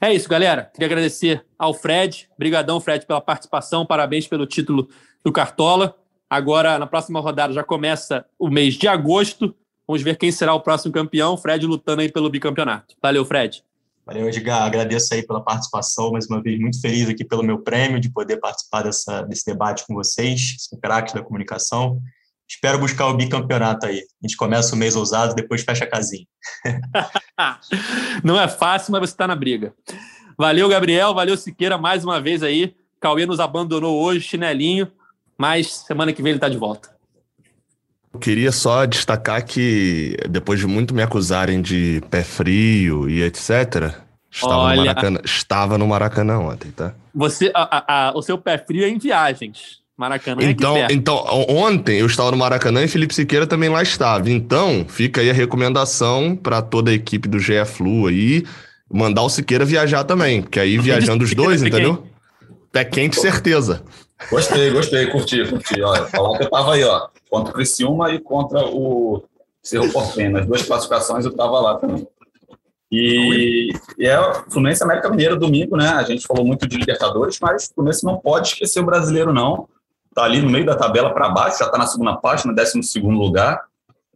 [0.00, 0.70] É isso, galera.
[0.72, 2.28] Queria agradecer ao Fred.
[2.34, 3.86] Obrigadão, Fred, pela participação.
[3.86, 4.88] Parabéns pelo título
[5.24, 5.96] do Cartola.
[6.28, 9.54] Agora, na próxima rodada, já começa o mês de agosto.
[9.86, 11.36] Vamos ver quem será o próximo campeão.
[11.36, 12.94] Fred lutando aí pelo bicampeonato.
[13.00, 13.62] Valeu, Fred.
[14.06, 14.62] Valeu, Edgar.
[14.62, 16.12] Agradeço aí pela participação.
[16.12, 19.84] Mais uma vez, muito feliz aqui pelo meu prêmio, de poder participar dessa, desse debate
[19.84, 20.54] com vocês.
[20.58, 22.00] São craques da comunicação.
[22.48, 23.98] Espero buscar o bicampeonato aí.
[23.98, 26.24] A gente começa o mês ousado, depois fecha a casinha.
[28.22, 29.74] Não é fácil, mas você está na briga.
[30.38, 31.12] Valeu, Gabriel.
[31.12, 32.76] Valeu, Siqueira, mais uma vez aí.
[33.00, 34.90] Cauê nos abandonou hoje, chinelinho,
[35.36, 36.95] mas semana que vem ele está de volta.
[38.16, 43.92] Eu queria só destacar que, depois de muito me acusarem de pé frio e etc.,
[44.30, 46.94] estava, Olha, no, Maracanã, estava no Maracanã ontem, tá?
[47.14, 49.80] Você, a, a, o seu pé frio é em viagens.
[49.98, 53.82] Maracanã é então, é então, ontem eu estava no Maracanã e Felipe Siqueira também lá
[53.82, 54.30] estava.
[54.30, 58.44] Então, fica aí a recomendação para toda a equipe do GE Flu aí,
[58.90, 62.02] mandar o Siqueira viajar também, porque aí viajando os dois, entendeu?
[62.72, 63.82] Pé quente, certeza.
[64.30, 65.82] Gostei, gostei, curti, curti.
[65.82, 69.22] Olha, falar que eu tava aí, ó, contra o Criciúma e contra o
[69.62, 70.32] Cerro Portenho.
[70.32, 72.06] Nas duas classificações eu tava lá também.
[72.90, 74.16] E, e é
[74.48, 75.88] Fluminense América Mineiro domingo, né?
[75.88, 79.68] A gente falou muito de Libertadores, mas o Fluminense não pode esquecer o brasileiro, não
[80.08, 83.60] está ali no meio da tabela para baixo, já está na segunda página, 12 lugar.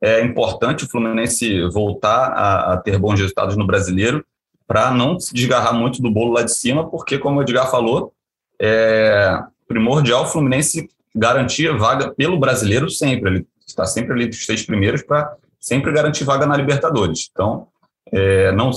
[0.00, 4.24] É importante o Fluminense voltar a, a ter bons resultados no brasileiro
[4.66, 8.14] para não se desgarrar muito do bolo lá de cima, porque, como o Edgar falou,
[8.58, 13.30] é primordial o Fluminense garantir vaga pelo brasileiro sempre.
[13.30, 17.28] Ele está sempre ali dos seis primeiros para sempre garantir vaga na Libertadores.
[17.30, 17.68] Então,
[18.12, 18.70] é, não,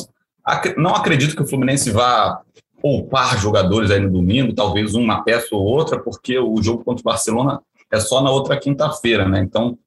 [0.77, 2.41] não acredito que o Fluminense vá
[2.81, 7.05] poupar jogadores aí no domingo, talvez uma peça ou outra, porque o jogo contra o
[7.05, 9.39] Barcelona é só na outra quinta-feira, né?
[9.39, 9.77] Então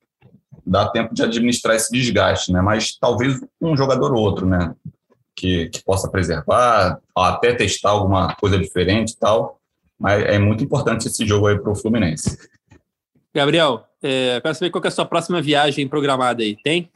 [0.64, 2.62] dá tempo de administrar esse desgaste, né?
[2.62, 4.74] Mas talvez um jogador ou outro, né?
[5.34, 9.61] Que, que possa preservar, até testar alguma coisa diferente e tal.
[9.99, 12.38] Mas é muito importante esse jogo aí para o Fluminense.
[13.34, 16.57] Gabriel, é, quero saber qual é a sua próxima viagem programada aí.
[16.62, 16.90] Tem?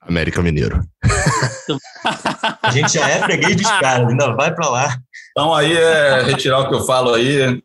[0.00, 0.80] América Mineiro.
[2.62, 4.98] a gente já é freguês dos caras, ainda vai para lá.
[5.30, 7.62] Então aí é retirar o que eu falo aí.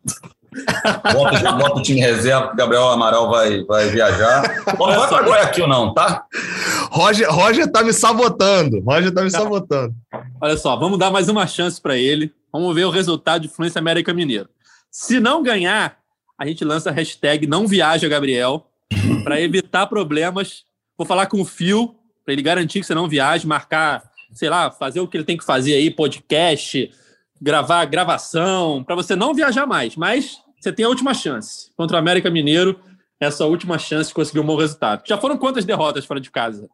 [1.12, 4.42] Bota, bota o time reserva, Gabriel Amaral vai, vai viajar.
[4.78, 6.24] Não vai para Guayaquil, não, tá?
[6.90, 8.80] Roger, Roger tá me sabotando.
[8.80, 9.38] Roger tá me tá.
[9.38, 9.94] sabotando.
[10.40, 12.32] Olha só, vamos dar mais uma chance para ele.
[12.52, 14.48] Vamos ver o resultado de Fluência América Mineiro.
[14.90, 15.98] Se não ganhar,
[16.38, 18.70] a gente lança a hashtag não viaja, Gabriel,
[19.24, 20.64] para evitar problemas.
[20.96, 21.94] Vou falar com o Fio,
[22.24, 25.36] para ele garantir que você não viaje, marcar, sei lá, fazer o que ele tem
[25.36, 26.90] que fazer aí, podcast,
[27.40, 29.96] gravar gravação, para você não viajar mais.
[29.96, 31.70] Mas você tem a última chance.
[31.76, 32.78] Contra o América Mineiro,
[33.20, 35.02] essa última chance de conseguir um bom resultado.
[35.06, 36.68] Já foram quantas derrotas fora de casa?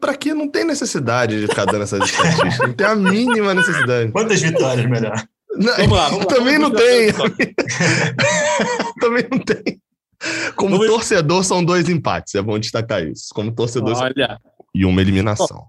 [0.00, 2.58] Para que não tem necessidade de ficar dando essas estatísticas.
[2.58, 4.12] Não tem a mínima necessidade.
[4.12, 5.24] Quantas vitórias, melhor?
[5.56, 7.08] Não, vamos lá, vamos também lá, não tem.
[9.00, 9.80] também não tem.
[10.54, 12.34] Como vamos torcedor, são dois empates.
[12.34, 13.28] É bom destacar isso.
[13.34, 14.38] Como torcedor, Olha.
[14.74, 15.66] e uma eliminação.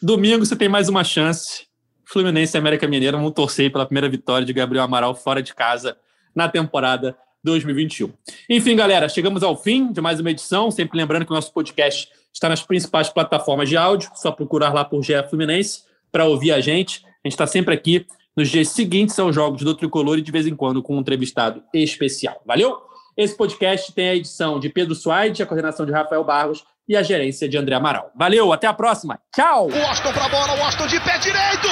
[0.00, 1.66] Domingo você tem mais uma chance.
[2.04, 5.96] Fluminense e América Mineiro vão torcer pela primeira vitória de Gabriel Amaral fora de casa
[6.34, 8.12] na temporada 2021.
[8.48, 10.70] Enfim, galera, chegamos ao fim de mais uma edição.
[10.70, 14.10] Sempre lembrando que o nosso podcast está nas principais plataformas de áudio.
[14.14, 17.04] Só procurar lá por GE Fluminense para ouvir a gente.
[17.04, 18.06] A gente está sempre aqui
[18.36, 21.62] nos dias seguintes aos jogos do Tricolor e de vez em quando com um entrevistado
[21.72, 22.40] especial.
[22.46, 22.78] Valeu?
[23.16, 27.02] Esse podcast tem a edição de Pedro Suaide, a coordenação de Rafael Barros e a
[27.02, 28.10] gerência de André Amaral.
[28.16, 29.20] Valeu, até a próxima.
[29.34, 29.68] Tchau!
[29.68, 31.68] O Austin para a bola, o Austin de pé direito!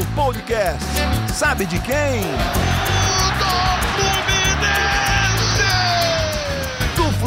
[0.00, 0.84] O podcast
[1.32, 2.71] sabe de quem?